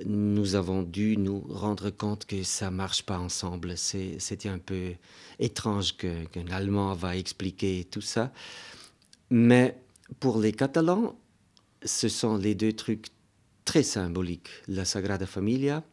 nous 0.06 0.56
avons 0.56 0.84
dû 0.84 1.18
nous 1.18 1.46
rendre 1.50 1.90
compte 1.90 2.26
que 2.26 2.44
ça 2.44 2.70
ne 2.70 2.76
marche 2.76 3.04
pas 3.04 3.20
ensemble. 3.20 3.78
C'était 3.78 4.50
un 4.50 4.60
peu 4.60 4.94
étrange 5.40 5.98
qu'un 5.98 6.26
qu 6.26 6.40
Allemand 6.52 6.94
va 6.94 7.16
expliquer 7.16 7.86
tout 7.90 8.02
ça. 8.02 8.32
Mais 9.30 9.78
pour 10.20 10.40
les 10.40 10.52
Catalans, 10.52 11.16
ce 11.84 12.10
sont 12.10 12.38
les 12.38 12.56
deux 12.56 12.74
trucs 12.74 13.08
très 13.66 13.84
symboliques. 13.84 14.50
La 14.68 14.86
Sagrada 14.86 15.26
Familia 15.26 15.84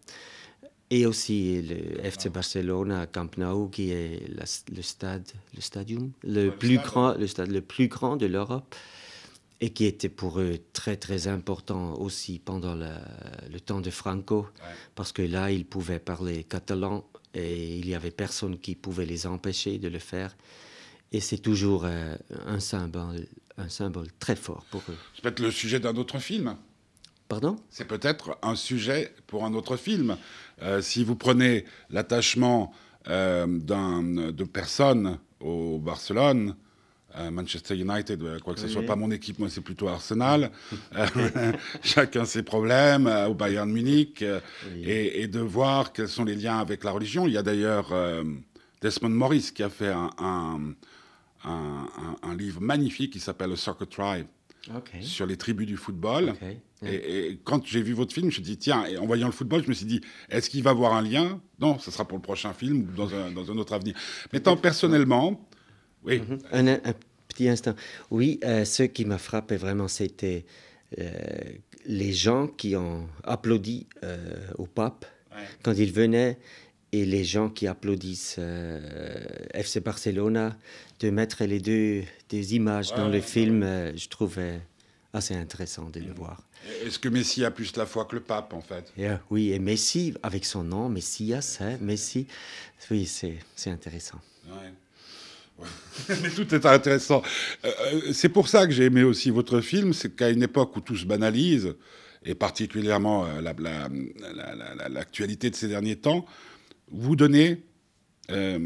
et 0.90 1.07
aussi 1.07 1.62
le 1.62 2.04
FC 2.04 2.30
Barcelona 2.30 3.07
Camp 3.07 3.37
Nou, 3.38 3.69
qui 3.69 3.92
est 3.92 4.28
la, 4.28 4.45
le 4.75 4.83
stade, 4.83 5.28
le 5.54 5.61
stadium, 5.61 6.11
le, 6.25 6.49
ouais, 6.49 6.57
plus, 6.57 6.76
le 6.76 6.83
grand, 6.83 7.14
le 7.14 7.26
stade 7.28 7.50
le 7.50 7.61
plus 7.61 7.87
grand 7.87 8.16
de 8.16 8.26
l'Europe 8.26 8.75
et 9.61 9.71
qui 9.71 9.85
était 9.85 10.09
pour 10.09 10.40
eux 10.40 10.59
très 10.73 10.97
très 10.97 11.29
important 11.29 11.95
aussi 11.95 12.38
pendant 12.38 12.75
la, 12.75 13.00
le 13.50 13.61
temps 13.61 13.81
de 13.81 13.90
Franco, 13.90 14.43
ouais. 14.43 14.75
parce 14.95 15.12
que 15.12 15.23
là, 15.23 15.50
ils 15.50 15.67
pouvaient 15.67 15.99
parler 15.99 16.45
catalan 16.45 17.05
et 17.35 17.76
il 17.76 17.88
y 17.88 17.95
avait 17.95 18.11
personne 18.11 18.59
qui 18.59 18.75
pouvait 18.75 19.07
les 19.07 19.26
empêcher 19.26 19.79
de 19.79 19.88
le 19.88 19.99
faire. 19.99 20.37
Et 21.12 21.21
c'est 21.21 21.38
toujours 21.38 21.85
euh, 21.85 22.17
un, 22.47 22.61
symbole, 22.61 23.26
un 23.59 23.69
symbole 23.69 24.09
très 24.19 24.37
fort 24.37 24.64
pour 24.71 24.83
eux. 24.88 24.97
C'est 25.14 25.23
peut-être 25.23 25.40
le 25.40 25.50
sujet 25.50 25.81
d'un 25.81 25.97
autre 25.97 26.19
film. 26.19 26.57
Pardon? 27.29 27.57
C'est 27.69 27.87
peut-être 27.87 28.38
un 28.43 28.57
sujet 28.57 29.14
pour 29.26 29.45
un 29.45 29.55
autre 29.55 29.76
film. 29.76 30.17
Euh, 30.62 30.83
si 30.83 31.05
vous 31.05 31.17
prenez 31.17 31.64
l'attachement 31.90 32.73
euh, 33.09 33.47
de 33.47 34.45
personnes 34.45 35.19
au 35.40 35.79
Barcelone, 35.79 36.57
Manchester 37.31 37.76
United, 37.76 38.40
quoi 38.43 38.55
que 38.55 38.61
ce 38.61 38.67
oui. 38.67 38.73
soit 38.73 38.87
pas 38.87 38.97
mon 38.97 39.11
équipe, 39.11 39.38
moi 39.38 39.49
c'est 39.50 39.61
plutôt 39.61 39.88
Arsenal. 39.88 40.50
chacun 41.83 42.25
ses 42.25 42.43
problèmes 42.43 43.07
euh, 43.07 43.29
au 43.29 43.35
Bayern 43.35 43.71
Munich 43.71 44.25
oui. 44.25 44.85
et, 44.85 45.23
et, 45.23 45.29
de 45.29 45.40
voir 45.40 45.93
quels 45.93 46.09
sont 46.09 46.25
les 46.25 46.37
liens 46.37 46.59
avec 46.59 46.85
la 46.85 46.93
religion. 46.93 47.26
Il 47.26 47.33
y 47.33 47.37
a 47.38 47.43
d'ailleurs 47.43 47.88
euh, 47.93 48.23
Desmond 48.81 49.11
Morris 49.11 49.50
qui 49.55 49.62
a 49.62 49.71
fait 49.71 49.88
un, 49.88 50.11
un, 50.19 50.75
un, 51.45 51.87
un 52.23 52.35
livre 52.37 52.61
magnifique 52.61 53.12
qui 53.12 53.21
s'appelle 53.21 53.52
The 53.52 53.57
Soccer 53.57 53.88
Tribe. 53.88 54.26
Okay. 54.76 55.00
sur 55.00 55.25
les 55.25 55.38
tribus 55.38 55.67
du 55.67 55.79
football. 55.79 56.31
Okay. 56.31 56.59
Et, 56.83 57.29
et, 57.29 57.40
quand 57.45 57.67
j'ai 57.67 57.81
vu 57.83 57.95
votre 57.95 58.12
film, 58.12 58.31
je 58.31 58.40
me 58.40 58.45
suis 58.45 58.55
dit, 58.55 58.59
tiens, 58.59 58.85
et 58.85 58.99
en 58.99 59.07
voyant 59.07 59.26
le 59.26 59.33
football, 59.33 59.62
je 59.64 59.69
me 59.69 59.73
suis 59.73 59.87
dit, 59.87 60.02
est-ce 60.29 60.50
qu'il 60.50 60.62
va 60.62 60.71
avoir 60.71 60.93
un 60.93 61.00
lien? 61.00 61.40
Non, 61.59 61.79
ce 61.79 61.90
sera 61.90 62.07
pour 62.07 62.19
le 62.19 62.23
prochain 62.23 62.52
film 62.52 62.83
ou 62.83 62.95
dans 62.95 63.14
un, 63.14 63.31
dans 63.31 63.50
un 63.50 63.57
autre 63.57 63.73
avenir. 63.73 63.95
Mais 64.35 64.40
tant 64.40 64.59
personnellement, 64.59 65.49
oui. 66.04 66.19
Mm 66.21 66.25
-hmm. 66.25 66.40
un, 66.52 66.66
un, 66.69 66.95
petit 67.28 67.49
instant. 67.49 67.75
Oui, 68.11 68.38
euh, 68.45 68.64
ce 68.64 68.83
qui 68.85 69.04
m'a 69.04 69.19
frappé 69.19 69.57
vraiment, 69.57 69.88
c'était 69.88 70.45
euh, 70.99 71.09
les 71.87 72.12
gens 72.12 72.47
qui 72.47 72.76
ont 72.76 73.09
applaudi 73.25 73.87
euh, 74.02 74.19
au 74.59 74.66
pape 74.66 75.07
ouais. 75.33 75.45
quand 75.62 75.73
il 75.73 75.92
venait 75.92 76.38
et 76.92 77.04
les 77.04 77.25
gens 77.25 77.49
qui 77.49 77.66
applaudissent 77.66 78.37
euh, 78.38 78.80
FC 79.54 79.80
Barcelona, 79.80 80.57
de 80.99 81.11
mettre 81.11 81.45
les 81.45 81.61
deux 81.61 82.02
des 82.28 82.54
images 82.57 82.90
ouais, 82.90 82.97
dans 82.97 83.09
le 83.09 83.21
film, 83.21 83.62
euh, 83.62 83.97
je 83.97 84.09
trouvais 84.09 84.61
assez 85.12 85.35
intéressant 85.35 85.88
de 85.88 86.00
le 86.00 86.12
voir. 86.12 86.42
Est-ce 86.85 86.99
que 86.99 87.09
Messi 87.09 87.45
a 87.45 87.50
plus 87.50 87.76
la 87.76 87.87
foi 87.87 88.04
que 88.04 88.16
le 88.16 88.23
pape, 88.23 88.52
en 88.52 88.61
fait? 88.61 88.92
Yeah, 88.97 89.21
Oui, 89.30 89.52
et 89.52 89.59
Messi, 89.59 90.14
avec 90.23 90.45
son 90.45 90.64
nom, 90.64 90.88
Messias, 90.88 91.59
hein, 91.61 91.78
Messi, 91.80 92.26
oui, 92.90 93.07
c'est 93.07 93.71
intéressant. 93.71 94.21
Mais 96.23 96.31
tout 96.31 96.55
est 96.55 96.67
intéressant. 96.67 97.23
Euh, 97.64 98.12
c'est 98.12 98.29
pour 98.29 98.49
ça 98.49 98.67
que 98.67 98.73
j'ai 98.73 98.85
aimé 98.85 99.02
aussi 99.02 99.31
votre 99.31 99.61
film, 99.61 99.93
c'est 99.93 100.14
qu'à 100.14 100.31
une 100.31 100.43
époque 100.43 100.76
où 100.76 100.81
tout 100.81 100.97
se 100.97 101.07
banalise, 101.07 101.75
et 102.25 102.35
particulièrement 102.35 103.26
l'actualité 103.40 104.19
la, 104.29 104.88
la, 104.88 105.50
de 105.50 105.57
ces 105.57 105.69
derniers 105.69 105.97
temps, 105.97 106.26
vous 106.90 107.17
donnez 107.17 107.62
euh, 108.31 108.59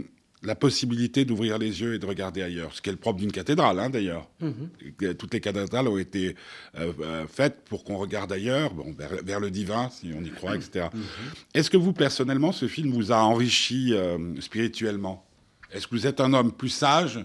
la 0.45 0.55
possibilité 0.55 1.25
d'ouvrir 1.25 1.59
les 1.59 1.81
yeux 1.81 1.95
et 1.95 1.99
de 1.99 2.07
regarder 2.07 2.43
ailleurs, 2.43 2.75
ce 2.75 2.83
qui 2.83 2.91
est 2.91 2.93
le 2.93 2.99
propre 2.99 3.21
d'une 3.21 3.33
cathédrale, 3.33 3.79
hein, 3.79 3.91
d'ailleurs. 3.91 4.29
-hmm. 4.41 5.15
Toutes 5.17 5.33
les 5.35 5.41
cathédrales 5.41 5.89
ont 5.89 5.99
été 5.99 6.37
euh, 6.79 6.93
euh, 7.01 7.27
faites 7.27 7.65
pour 7.65 7.85
qu'on 7.85 7.97
regarde 7.97 8.31
ailleurs, 8.33 8.75
bon, 8.75 8.93
vers, 8.93 9.23
vers, 9.25 9.41
le 9.41 9.51
divin, 9.51 9.89
si 9.91 10.13
on 10.15 10.23
y 10.23 10.31
croit, 10.31 10.57
etc. 10.57 10.89
-hmm. 10.93 10.99
Est-ce 11.55 11.71
que 11.71 11.79
vous, 11.79 11.93
personnellement, 11.93 12.53
ce 12.53 12.69
film 12.69 12.93
vous 12.93 13.11
a 13.13 13.17
enrichi 13.17 13.95
euh, 13.95 14.41
spirituellement? 14.41 15.25
Est-ce 15.75 15.89
que 15.89 15.97
vous 15.97 16.07
êtes 16.07 16.21
un 16.21 16.33
homme 16.33 16.53
plus 16.53 16.69
sage, 16.69 17.19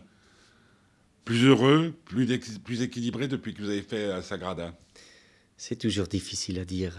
plus 1.23 1.45
heureux, 1.45 1.93
plus, 2.05 2.25
plus 2.59 2.81
équilibré 2.81 3.27
depuis 3.27 3.53
que 3.53 3.61
vous 3.61 3.69
avez 3.69 3.83
fait 3.83 4.05
euh, 4.05 4.21
Sagrada? 4.23 4.73
C'est 5.55 5.75
toujours 5.75 6.07
difficile 6.07 6.57
à 6.57 6.65
dire. 6.65 6.97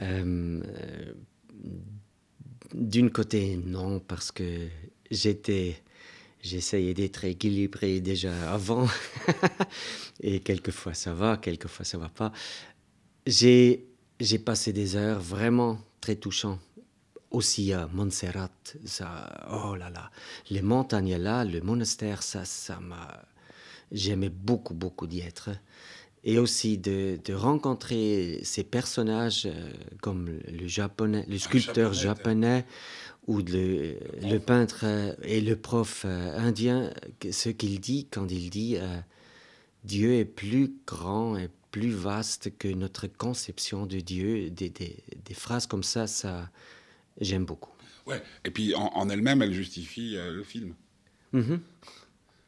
Euh, 0.00 0.62
d'une 2.72 3.10
côté, 3.10 3.58
non, 3.62 4.00
parce 4.00 4.32
que 4.32 4.68
j'essayais 5.10 6.94
d'être 6.94 7.26
équilibré 7.26 8.00
déjà 8.00 8.54
avant, 8.54 8.88
et 10.22 10.40
quelquefois 10.40 10.94
ça 10.94 11.12
va, 11.12 11.36
quelquefois 11.36 11.84
ça 11.84 11.98
va 11.98 12.08
pas. 12.08 12.32
j'ai 13.26 13.84
passé 14.42 14.72
des 14.72 14.96
heures 14.96 15.20
vraiment 15.20 15.78
très 16.00 16.16
touchantes. 16.16 16.60
Aussi 17.32 17.72
à 17.72 17.88
Montserrat, 17.88 18.50
ça, 18.84 19.46
oh 19.50 19.74
là 19.74 19.88
là, 19.88 20.10
les 20.50 20.60
montagnes 20.60 21.16
là, 21.16 21.46
le 21.46 21.62
monastère, 21.62 22.22
ça, 22.22 22.44
ça 22.44 22.78
m'a, 22.78 23.24
j'aimais 23.90 24.28
beaucoup, 24.28 24.74
beaucoup 24.74 25.06
d'y 25.06 25.20
être. 25.20 25.50
Et 26.24 26.38
aussi 26.38 26.76
de, 26.76 27.18
de 27.24 27.34
rencontrer 27.34 28.40
ces 28.44 28.64
personnages 28.64 29.46
euh, 29.46 29.72
comme 30.02 30.28
le 30.46 30.68
japonais, 30.68 31.24
le 31.26 31.38
sculpteur 31.38 31.94
japonais, 31.94 32.66
ou 33.26 33.38
le, 33.38 33.96
le, 34.20 34.38
peintre 34.38 34.80
euh, 34.84 35.14
et 35.22 35.40
le 35.40 35.56
prof 35.56 36.04
euh, 36.04 36.38
indien, 36.38 36.92
ce 37.30 37.48
qu'il 37.48 37.80
dit 37.80 38.08
quand 38.10 38.30
il 38.30 38.50
dit 38.50 38.76
Dieu 39.84 40.14
est 40.14 40.24
plus 40.26 40.74
grand 40.86 41.36
et 41.36 41.48
plus 41.70 41.90
vaste 41.90 42.56
que 42.58 42.68
notre 42.68 43.06
conception 43.06 43.86
de 43.86 43.98
Dieu. 44.00 44.50
Des, 44.50 44.68
des, 44.68 44.96
des 45.24 45.34
phrases 45.34 45.66
comme 45.66 45.82
ça, 45.82 46.06
ça 46.06 46.50
j'aime 47.20 47.44
beaucoup. 47.44 47.70
Ouais, 48.06 48.22
et 48.44 48.50
puis 48.50 48.74
en, 48.74 48.90
en 48.94 49.08
elle-même, 49.08 49.42
elle 49.42 49.52
justifie 49.52 50.16
euh, 50.16 50.32
le 50.32 50.42
film. 50.42 50.74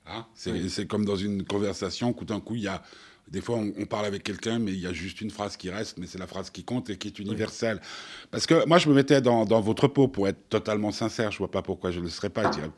Hein 0.07 0.27
c'est 0.35 0.53
oui. 0.53 0.87
comme 0.87 1.05
dans 1.05 1.17
une 1.17 1.45
conversation, 1.45 2.13
tout 2.13 2.25
d'un 2.25 2.41
coup, 2.41 2.55
il 2.57 2.63
y 2.63 2.69
a. 2.69 2.83
Des 3.27 3.41
fois, 3.41 3.57
on, 3.57 3.73
on 3.79 3.87
parle 3.87 4.05
avec 4.05 4.23
quelqu'un, 4.23 4.59
mais 4.59 4.73
il 4.73 4.81
y 4.81 4.87
a 4.87 4.93
juste 4.93 5.23
une 5.23 5.31
phrase 5.31 5.57
qui 5.57 5.71
reste, 5.71 5.97
mais 5.97 6.07
c'est 6.07 6.19
la 6.19 6.27
phrase 6.27 6.51
qui 6.51 6.63
compte 6.63 6.91
et 6.91 6.99
qui 6.99 7.09
est 7.09 7.19
universelle. 7.19 7.81
Oui. 7.81 8.29
Parce 8.31 8.47
que 8.47 8.67
moi, 8.67 8.77
je 8.77 8.91
me 8.91 8.95
mettais 8.95 9.23
dans, 9.23 9.47
dans, 9.47 9.63
votre 9.63 9.89
peau 9.89 10.09
pour 10.09 10.29
être 10.29 10.51
totalement 10.51 10.93
sincère. 10.93 11.33
Je 11.33 11.39
vois 11.39 11.51
pas 11.51 11.63
pourquoi 11.63 11.91
je 11.91 12.01
ne 12.01 12.05
le 12.05 12.11
serais 12.11 12.29
pas. 12.29 12.51
Dirais, 12.51 12.71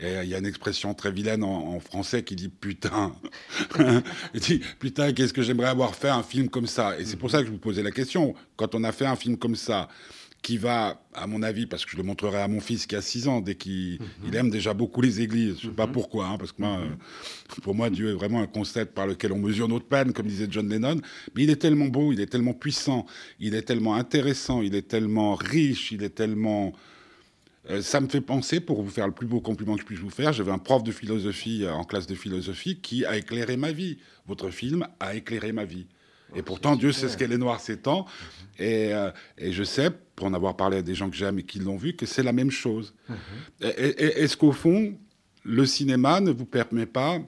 il 0.00 0.28
y 0.28 0.34
a 0.34 0.38
une 0.38 0.46
expression 0.46 0.94
très 0.94 1.12
vilaine 1.12 1.44
en, 1.44 1.74
en 1.74 1.80
français 1.80 2.24
qui 2.24 2.34
dit 2.34 2.48
putain. 2.48 3.14
Il 4.34 4.40
dit 4.40 4.62
putain, 4.78 5.12
qu'est-ce 5.12 5.34
que 5.34 5.42
j'aimerais 5.42 5.68
avoir 5.68 5.94
fait 5.94 6.08
un 6.08 6.22
film 6.22 6.48
comme 6.48 6.66
ça? 6.66 6.98
Et 6.98 7.04
c'est 7.04 7.16
pour 7.16 7.30
ça 7.30 7.40
que 7.40 7.46
je 7.46 7.50
vous 7.50 7.58
posais 7.58 7.82
la 7.82 7.92
question. 7.92 8.34
Quand 8.56 8.74
on 8.74 8.84
a 8.84 8.92
fait 8.92 9.06
un 9.06 9.16
film 9.16 9.36
comme 9.36 9.54
ça, 9.54 9.88
qui 10.44 10.58
va, 10.58 11.02
à 11.14 11.26
mon 11.26 11.42
avis, 11.42 11.64
parce 11.64 11.86
que 11.86 11.90
je 11.92 11.96
le 11.96 12.02
montrerai 12.02 12.42
à 12.42 12.48
mon 12.48 12.60
fils 12.60 12.86
qui 12.86 12.94
a 12.94 13.00
6 13.00 13.28
ans, 13.28 13.40
dès 13.40 13.54
qu'il 13.54 13.98
mm 13.98 14.28
-hmm. 14.28 14.36
aime 14.36 14.50
déjà 14.50 14.74
beaucoup 14.74 15.00
les 15.00 15.22
églises. 15.22 15.56
Je 15.60 15.66
ne 15.66 15.70
sais 15.70 15.76
pas 15.84 15.86
pourquoi, 15.86 16.26
hein, 16.28 16.36
parce 16.38 16.52
que 16.52 16.60
moi, 16.60 16.74
euh, 16.80 17.62
pour 17.62 17.74
moi, 17.74 17.88
Dieu 17.88 18.06
est 18.10 18.18
vraiment 18.22 18.40
un 18.46 18.50
concept 18.58 18.90
par 18.94 19.06
lequel 19.06 19.32
on 19.32 19.38
mesure 19.48 19.68
notre 19.68 19.88
peine, 19.94 20.12
comme 20.12 20.26
disait 20.26 20.50
John 20.54 20.68
Lennon. 20.68 20.98
Mais 21.34 21.44
il 21.44 21.50
est 21.54 21.60
tellement 21.66 21.90
beau, 21.96 22.12
il 22.12 22.20
est 22.20 22.30
tellement 22.34 22.56
puissant, 22.64 23.00
il 23.46 23.52
est 23.58 23.66
tellement 23.70 23.94
intéressant, 24.04 24.58
il 24.68 24.74
est 24.80 24.88
tellement 24.94 25.30
riche, 25.34 25.84
il 25.96 26.02
est 26.06 26.14
tellement... 26.22 26.64
Euh, 27.70 27.80
ça 27.92 27.98
me 28.04 28.08
fait 28.14 28.26
penser, 28.34 28.56
pour 28.68 28.78
vous 28.84 28.92
faire 28.98 29.08
le 29.12 29.16
plus 29.18 29.28
beau 29.32 29.40
compliment 29.40 29.74
que 29.76 29.82
je 29.84 29.88
puisse 29.90 30.04
vous 30.08 30.16
faire, 30.20 30.30
j'avais 30.36 30.54
un 30.58 30.62
prof 30.68 30.82
de 30.90 30.92
philosophie 31.00 31.60
euh, 31.64 31.80
en 31.80 31.84
classe 31.90 32.08
de 32.12 32.16
philosophie 32.24 32.76
qui 32.86 32.98
a 33.10 33.12
éclairé 33.22 33.56
ma 33.66 33.72
vie. 33.80 33.94
Votre 34.30 34.48
film 34.60 34.80
a 35.00 35.08
éclairé 35.20 35.50
ma 35.60 35.64
vie. 35.74 35.86
Et 36.34 36.42
pourtant, 36.42 36.76
Dieu 36.76 36.92
sait 36.92 37.08
ce 37.08 37.16
qu'elle 37.16 37.32
est 37.32 37.38
noire 37.38 37.60
ces 37.60 37.78
temps. 37.78 38.06
Et, 38.58 38.94
euh, 38.94 39.10
et, 39.38 39.52
je 39.52 39.62
sais, 39.64 39.90
pour 40.16 40.26
en 40.26 40.34
avoir 40.34 40.56
parlé 40.56 40.78
à 40.78 40.82
des 40.82 40.94
gens 40.94 41.10
que 41.10 41.16
j'aime 41.16 41.38
et 41.38 41.44
qui 41.44 41.58
l'ont 41.58 41.76
vu, 41.76 41.94
que 41.94 42.06
c'est 42.06 42.22
la 42.22 42.32
même 42.32 42.50
chose. 42.50 42.94
Mm 43.08 43.14
-hmm. 43.14 43.74
Est-ce 44.22 44.36
qu'au 44.36 44.52
fond, 44.52 44.98
le 45.44 45.66
cinéma 45.66 46.20
ne 46.20 46.32
vous 46.32 46.46
permet 46.46 46.86
pas 46.86 47.18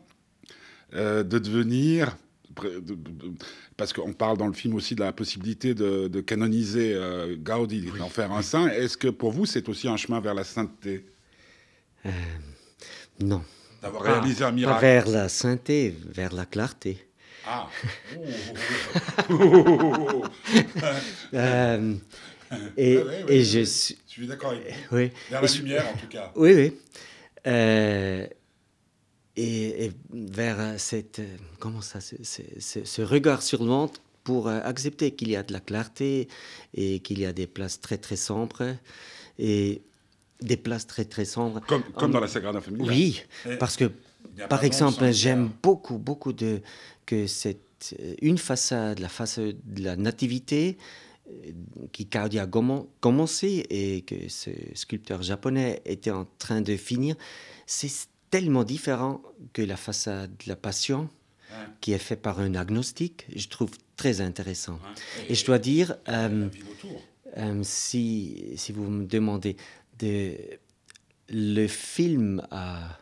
euh, 0.95 1.23
de 1.23 1.39
devenir... 1.39 2.17
De, 2.63 2.81
de, 2.81 2.95
de, 2.95 3.33
parce 3.77 3.93
qu'on 3.93 4.15
parle 4.15 4.39
dans 4.39 4.47
le 4.47 4.55
film 4.55 4.75
aussi 4.75 4.95
de 4.95 5.03
la 5.05 5.13
possibilité 5.13 5.75
de, 5.75 6.21
canoniser 6.23 6.95
euh, 6.95 7.37
Gaudi, 7.37 7.91
oui. 7.93 7.99
d'en 7.99 8.09
faire 8.09 8.33
un 8.33 8.43
saint. 8.43 8.69
Est-ce 8.69 8.97
que 8.97 9.09
pour 9.09 9.31
vous, 9.33 9.45
c'est 9.47 9.69
aussi 9.69 9.89
un 9.89 9.99
chemin 9.99 10.21
vers 10.21 10.35
la 10.35 10.45
sainteté? 10.45 11.05
Euh, 12.07 12.11
Non. 13.21 13.43
D'avoir 13.83 14.03
réalisé 14.05 14.43
un 14.45 14.53
miracle. 14.53 14.81
Pas 14.81 14.87
vers 14.93 15.09
la 15.09 15.29
sainteté, 15.29 15.95
vers 16.19 16.33
la 16.33 16.47
clarté. 16.47 17.07
Ah. 17.45 17.69
euh, 21.35 21.95
et, 22.77 22.97
ouais, 22.97 23.03
ouais, 23.03 23.21
et 23.21 23.25
ouais, 23.25 23.45
je 23.45 23.65
suis. 23.65 23.99
Je 24.07 24.13
suis 24.13 24.27
d'accord 24.27 24.53
avec 24.53 24.65
vous. 24.91 24.97
Oui. 24.97 25.11
Vers 25.31 25.43
la 25.43 25.49
lumière, 25.49 25.87
en 25.89 25.97
tout 25.97 26.09
cas. 26.09 26.33
Oui, 26.37 26.55
oui. 26.55 26.73
Euh, 27.47 28.27
et, 29.37 29.85
et, 29.87 29.93
vers 30.13 30.81
cette. 30.81 31.21
Comment 31.59 31.83
ça 31.83 32.01
ce, 32.01 32.17
ce, 32.23 32.85
ce 32.85 33.03
regard 33.03 33.43
sur 33.43 33.63
le 33.63 33.69
monde 33.69 33.91
pour 34.25 34.49
accepter 34.49 35.13
qu'il 35.13 35.29
y 35.29 35.37
a 35.37 35.43
de 35.43 35.53
la 35.53 35.61
clarté 35.61 36.29
et 36.75 36.99
qu'il 37.01 37.21
y 37.21 37.27
a 37.27 37.33
des 37.33 37.47
places 37.47 37.81
très, 37.81 37.99
très 37.99 38.17
sombres. 38.17 38.75
Et 39.39 39.83
des 40.41 40.57
places 40.57 40.87
très, 40.87 41.05
très 41.05 41.25
sombres. 41.25 41.61
Comme, 41.67 41.83
comme 41.83 42.11
en... 42.11 42.15
dans 42.15 42.21
la 42.21 42.29
Sagrada 42.29 42.61
Familia. 42.61 42.87
Oui, 42.87 43.23
et 43.49 43.57
parce 43.57 43.77
que. 43.77 43.91
Par 44.49 44.65
exemple, 44.65 45.11
j'aime 45.13 45.51
beaucoup, 45.63 45.99
beaucoup 45.99 46.33
de, 46.33 46.63
que 47.05 47.27
c'est 47.27 47.59
une 48.21 48.39
façade, 48.39 48.99
la 48.99 49.09
façade 49.09 49.57
de 49.65 49.83
la 49.83 49.97
nativité, 49.97 50.77
qui 51.93 52.07
Claudia 52.07 52.45
a 52.45 52.47
commencé 53.01 53.67
et 53.71 54.03
que 54.03 54.29
ce 54.29 54.51
sculpteur 54.75 55.23
japonais 55.23 55.83
était 55.85 56.11
en 56.11 56.27
train 56.39 56.61
de 56.61 56.77
finir, 56.77 57.17
c'est 57.67 57.91
tellement 58.31 58.65
différent 58.65 59.23
que 59.53 59.63
la 59.63 59.77
façade 59.77 60.31
de 60.31 60.49
la 60.49 60.57
passion, 60.57 61.09
ouais. 61.51 61.57
qui 61.81 61.93
est 61.93 61.99
faite 61.99 62.23
par 62.23 62.41
un 62.41 62.55
agnostique. 62.55 63.27
Je 63.35 63.49
trouve 63.49 63.71
très 63.97 64.21
intéressant. 64.21 64.75
Ouais. 64.75 65.25
Et, 65.29 65.33
et, 65.33 65.35
je 65.35 65.45
dois 65.45 65.59
dire, 65.59 65.97
euh, 66.09 66.49
euh, 67.37 67.61
si, 67.63 68.53
si 68.57 68.73
vous 68.73 68.89
me 68.89 69.05
demandez, 69.05 69.57
de, 69.99 70.35
le 71.29 71.67
film 71.67 72.47
a 72.51 72.99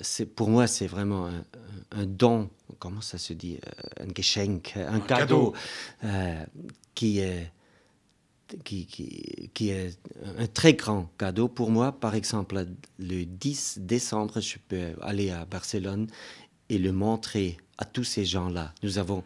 c'est 0.00 0.26
pour 0.26 0.48
moi 0.48 0.66
c'est 0.66 0.86
vraiment 0.86 1.26
un, 1.26 1.44
un, 1.92 2.06
don 2.06 2.50
comment 2.78 3.00
ça 3.00 3.18
se 3.18 3.32
dit 3.32 3.58
un 4.00 4.08
geschenk 4.14 4.74
un, 4.76 4.94
un 4.94 5.00
cadeau, 5.00 5.52
cadeau. 5.52 5.54
Euh, 6.04 6.44
qui 6.94 7.18
est 7.20 7.50
qui, 8.64 8.86
qui, 8.86 9.50
qui, 9.54 9.70
est 9.70 9.98
un 10.38 10.46
très 10.46 10.74
grand 10.74 11.10
cadeau 11.18 11.48
pour 11.48 11.70
moi. 11.70 11.90
Par 11.90 12.14
exemple, 12.14 12.64
le 12.98 13.24
10 13.24 13.78
décembre, 13.80 14.40
je 14.40 14.56
peux 14.68 14.92
aller 15.02 15.30
à 15.30 15.44
Barcelone 15.44 16.06
et 16.68 16.78
le 16.78 16.92
montrer 16.92 17.56
à 17.78 17.84
tous 17.84 18.04
ces 18.04 18.24
gens-là. 18.24 18.72
Nous 18.82 18.98
avons 18.98 19.24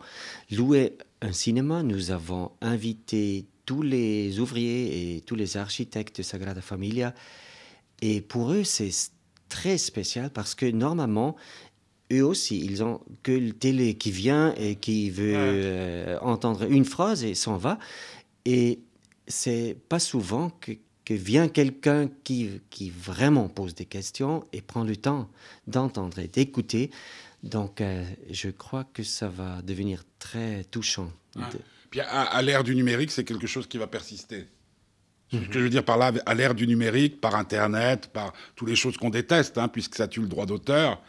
loué 0.50 0.96
un 1.22 1.32
cinéma, 1.32 1.82
nous 1.82 2.10
avons 2.10 2.52
invité 2.60 3.46
tous 3.66 3.82
les 3.82 4.40
ouvriers 4.40 5.16
et 5.16 5.20
tous 5.20 5.36
les 5.36 5.56
architectes 5.56 6.18
de 6.18 6.22
Sagrada 6.22 6.60
Familia. 6.60 7.14
Et 8.00 8.20
pour 8.20 8.52
eux, 8.52 8.64
c'est 8.64 8.90
très 9.50 9.76
spécial 9.76 10.30
parce 10.30 10.54
que 10.54 10.64
normalement, 10.64 11.36
eux 12.10 12.24
aussi, 12.24 12.58
ils 12.64 12.82
ont 12.82 13.02
que 13.22 13.32
le 13.32 13.52
télé 13.52 13.94
qui 13.94 14.10
vient 14.10 14.54
et 14.54 14.76
qui 14.76 15.10
veut 15.10 15.34
euh, 15.36 16.18
entendre 16.22 16.62
une 16.70 16.86
phrase 16.86 17.22
et 17.24 17.34
s'en 17.34 17.58
va. 17.58 17.78
Et 18.46 18.80
c'est 19.26 19.76
pas 19.88 19.98
souvent 19.98 20.48
que, 20.60 20.72
que 21.04 21.14
vient 21.14 21.48
quelqu'un 21.48 22.08
qui, 22.24 22.62
qui 22.70 22.88
vraiment 22.90 23.48
pose 23.48 23.74
des 23.74 23.84
questions 23.84 24.44
et 24.52 24.62
prend 24.62 24.84
le 24.84 24.96
temps 24.96 25.28
d'entendre 25.66 26.18
et 26.18 26.28
d'écouter. 26.28 26.90
Donc, 27.42 27.80
euh, 27.80 28.04
je 28.30 28.48
crois 28.48 28.84
que 28.84 29.02
ça 29.02 29.28
va 29.28 29.60
devenir 29.62 30.04
très 30.18 30.64
touchant. 30.64 31.12
Ouais. 31.36 31.42
Puis 31.90 32.00
à, 32.00 32.22
à 32.22 32.42
l'ère 32.42 32.64
du 32.64 32.74
numérique, 32.74 33.10
c'est 33.10 33.24
quelque 33.24 33.46
chose 33.46 33.66
qui 33.66 33.78
va 33.78 33.86
persister. 33.86 34.46
Ce 35.32 35.38
que 35.38 35.54
je 35.54 35.58
veux 35.60 35.70
dire 35.70 35.84
par 35.84 35.96
là, 35.96 36.12
à 36.26 36.34
l'ère 36.34 36.54
du 36.54 36.66
numérique, 36.66 37.20
par 37.20 37.36
Internet, 37.36 38.08
par 38.12 38.32
toutes 38.56 38.68
les 38.68 38.76
choses 38.76 38.96
qu'on 38.96 39.10
déteste, 39.10 39.58
hein, 39.58 39.68
puisque 39.68 39.94
ça 39.94 40.08
tue 40.08 40.20
le 40.20 40.26
droit 40.26 40.46
d'auteur. 40.46 41.00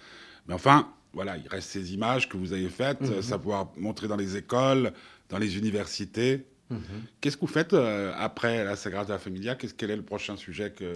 Mais 0.48 0.54
enfin, 0.54 0.90
voilà, 1.14 1.38
il 1.38 1.48
reste 1.48 1.70
ces 1.70 1.94
images 1.94 2.30
que 2.30 2.38
vous 2.38 2.54
avez 2.54 2.70
faites, 2.70 3.02
mm 3.02 3.06
-hmm. 3.06 3.22
savoir 3.22 3.72
montrer 3.78 4.08
dans 4.08 4.16
les 4.16 4.38
écoles, 4.38 4.94
dans 5.30 5.40
les 5.40 5.58
universités. 5.58 6.46
Mm 6.70 6.76
-hmm. 6.78 6.82
Qu'est-ce 7.20 7.38
que 7.38 7.46
vous 7.48 7.54
faites 7.60 7.74
euh, 7.74 8.14
après 8.28 8.64
la 8.64 8.76
Sagrada 8.76 9.18
Familia? 9.18 9.56
Qu'est-ce 9.56 9.74
Quel 9.80 9.90
est 9.90 10.02
le 10.04 10.06
prochain 10.14 10.36
sujet 10.38 10.70
que, 10.80 10.90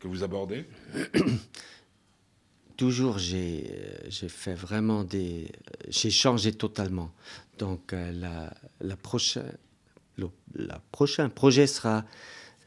que 0.00 0.08
vous 0.08 0.22
abordez? 0.22 0.64
Toujours, 2.76 3.18
j'ai 3.18 3.62
fait 4.42 4.54
vraiment 4.66 5.04
des... 5.04 5.52
J'ai 5.88 6.10
changé 6.24 6.50
totalement. 6.52 7.10
Donc, 7.58 7.92
euh, 7.92 8.10
la, 8.24 8.36
la 8.80 8.96
prochaine, 8.96 9.52
le 10.16 10.28
la 10.54 10.78
prochain 10.96 11.28
projet 11.28 11.66
sera 11.76 12.04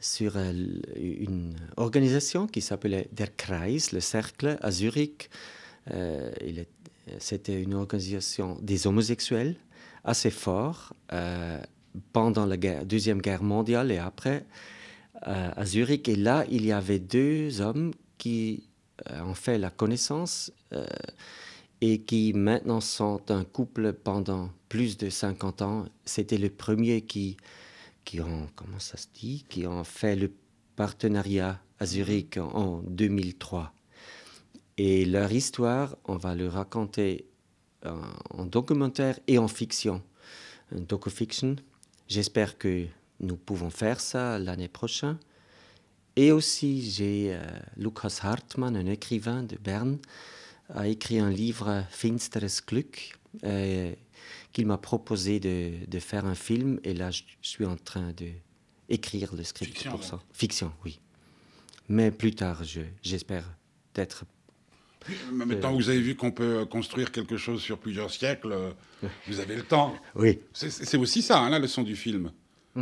sur 0.03 0.37
une 0.37 1.55
organisation 1.77 2.45
qui 2.45 2.61
s'appelait 2.61 3.07
Der 3.13 3.35
Kreis, 3.35 3.89
le 3.93 4.01
cercle 4.01 4.57
à 4.61 4.69
Zurich. 4.69 5.29
Euh, 5.91 6.31
C'était 7.19 7.61
une 7.61 7.73
organisation 7.73 8.57
des 8.61 8.85
homosexuels 8.85 9.55
assez 10.03 10.29
fort 10.29 10.93
euh, 11.11 11.59
pendant 12.11 12.45
la 12.45 12.57
Deuxième 12.57 13.21
Guerre 13.21 13.43
mondiale 13.43 13.91
et 13.91 13.97
après 13.97 14.45
euh, 15.27 15.51
à 15.55 15.65
Zurich. 15.65 16.07
Et 16.09 16.15
là, 16.15 16.45
il 16.49 16.65
y 16.65 16.71
avait 16.71 16.99
deux 16.99 17.61
hommes 17.61 17.93
qui 18.17 18.63
ont 19.09 19.33
fait 19.33 19.57
la 19.57 19.69
connaissance 19.69 20.51
euh, 20.73 20.85
et 21.81 22.01
qui 22.01 22.33
maintenant 22.33 22.79
sont 22.81 23.21
un 23.29 23.43
couple 23.43 23.93
pendant 23.93 24.49
plus 24.69 24.97
de 24.97 25.09
50 25.09 25.61
ans. 25.61 25.85
C'était 26.05 26.37
le 26.37 26.49
premier 26.49 27.01
qui 27.01 27.37
qui 28.05 28.21
ont, 28.21 28.49
comment 28.55 28.79
ça 28.79 28.97
se 28.97 29.07
dit, 29.13 29.45
qui 29.49 29.65
ont 29.67 29.83
fait 29.83 30.15
le 30.15 30.31
partenariat 30.75 31.61
à 31.79 31.85
Zurich 31.85 32.37
en, 32.37 32.49
en 32.49 32.77
2003. 32.83 33.73
Et 34.77 35.05
leur 35.05 35.31
histoire, 35.31 35.95
on 36.05 36.17
va 36.17 36.35
le 36.35 36.47
raconter 36.47 37.27
en, 37.85 38.01
en 38.31 38.45
documentaire 38.45 39.19
et 39.27 39.37
en 39.37 39.47
fiction, 39.47 40.01
docu-fiction. 40.71 41.55
j'espère 42.07 42.57
que 42.57 42.87
nous 43.19 43.37
pouvons 43.37 43.69
faire 43.69 43.99
ça 43.99 44.39
l'année 44.39 44.67
prochaine. 44.67 45.17
Et 46.15 46.31
aussi, 46.31 46.91
j'ai 46.91 47.33
euh, 47.33 47.41
Lukas 47.77 48.19
Hartmann, 48.21 48.75
un 48.75 48.85
écrivain 48.85 49.43
de 49.43 49.57
Berne, 49.57 49.97
a 50.69 50.87
écrit 50.87 51.19
un 51.19 51.29
livre 51.29 51.83
Finsteres 51.89 52.61
Glück 52.67 53.15
euh, 53.43 53.93
qu'il 54.53 54.65
m'a 54.67 54.77
proposé 54.77 55.39
de, 55.39 55.71
de, 55.87 55.99
faire 55.99 56.25
un 56.25 56.35
film. 56.35 56.79
Et 56.83 56.93
là, 56.93 57.11
je, 57.11 57.23
je 57.41 57.47
suis 57.49 57.65
en 57.65 57.75
train 57.75 58.13
de 58.13 58.27
écrire 58.89 59.33
le 59.35 59.43
script 59.43 59.71
Fiction, 59.73 59.91
pour 59.91 60.03
ça. 60.03 60.21
Fiction, 60.31 60.71
oui. 60.85 60.99
Mais 61.89 62.11
plus 62.11 62.33
tard, 62.35 62.63
je- 62.63 62.81
j'espère 63.01 63.43
d'être. 63.93 64.25
Mais 65.33 65.45
Maintenant, 65.45 65.73
vous 65.73 65.89
avez 65.89 65.99
vu 65.99 66.15
qu'on 66.15 66.31
peut 66.31 66.65
construire 66.65 67.11
quelque 67.11 67.35
chose 67.35 67.61
sur 67.61 67.77
plusieurs 67.77 68.09
siècles. 68.11 68.55
Vous 69.27 69.39
avez 69.41 69.55
le 69.57 69.63
temps. 69.63 69.93
Oui. 70.15 70.39
C'est- 70.53 70.69
C'est 70.69 70.97
aussi 70.97 71.21
ça, 71.21 71.39
hein, 71.39 71.49
la 71.49 71.59
leçon 71.59 71.83
du 71.83 71.95
film. 71.95 72.31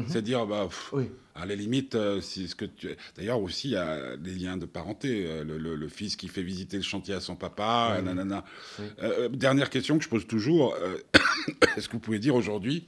C'est 0.08 0.22
dire, 0.22 0.48
bah, 0.48 0.68
pff, 0.70 0.94
Oui. 0.94 1.12
à 1.36 1.46
la 1.46 1.54
limite, 1.54 1.96
euh, 1.96 2.22
si 2.22 2.48
ce 2.48 2.56
que 2.56 2.64
tu... 2.64 2.96
D'ailleurs, 3.18 3.42
aussi, 3.42 3.68
il 3.68 3.72
y 3.72 3.76
a 3.76 4.16
des 4.16 4.34
liens 4.34 4.56
de 4.56 4.66
parenté. 4.66 5.26
euh, 5.28 5.44
Le, 5.44 5.58
le- 5.58 5.76
le 5.76 5.88
fils 5.90 6.16
qui 6.16 6.30
fait 6.30 6.44
visiter 6.44 6.78
le 6.78 6.84
chantier 6.84 7.14
à 7.14 7.20
son 7.20 7.36
papa, 7.36 7.96
Oui. 7.98 8.06
nanana. 8.06 8.46
Oui. 8.80 8.86
Euh, 9.04 9.28
dernière 9.28 9.70
question 9.70 9.98
que 9.98 10.04
je 10.06 10.10
pose 10.10 10.26
toujours. 10.28 10.78
Est-ce 11.76 11.88
que 11.90 11.94
vous 11.94 12.00
pouvez 12.00 12.20
dire 12.20 12.36
aujourd'hui, 12.36 12.88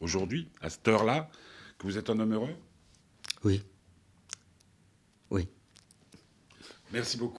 aujourd'hui, 0.00 0.46
à 0.60 0.70
cette 0.70 0.86
heure-là, 0.86 1.28
que 1.78 1.86
vous 1.88 1.98
êtes 1.98 2.10
un 2.10 2.20
homme 2.20 2.34
heureux? 2.34 2.54
Oui. 3.42 3.62
Oui. 5.30 5.48
Merci 6.92 7.16
beaucoup. 7.18 7.34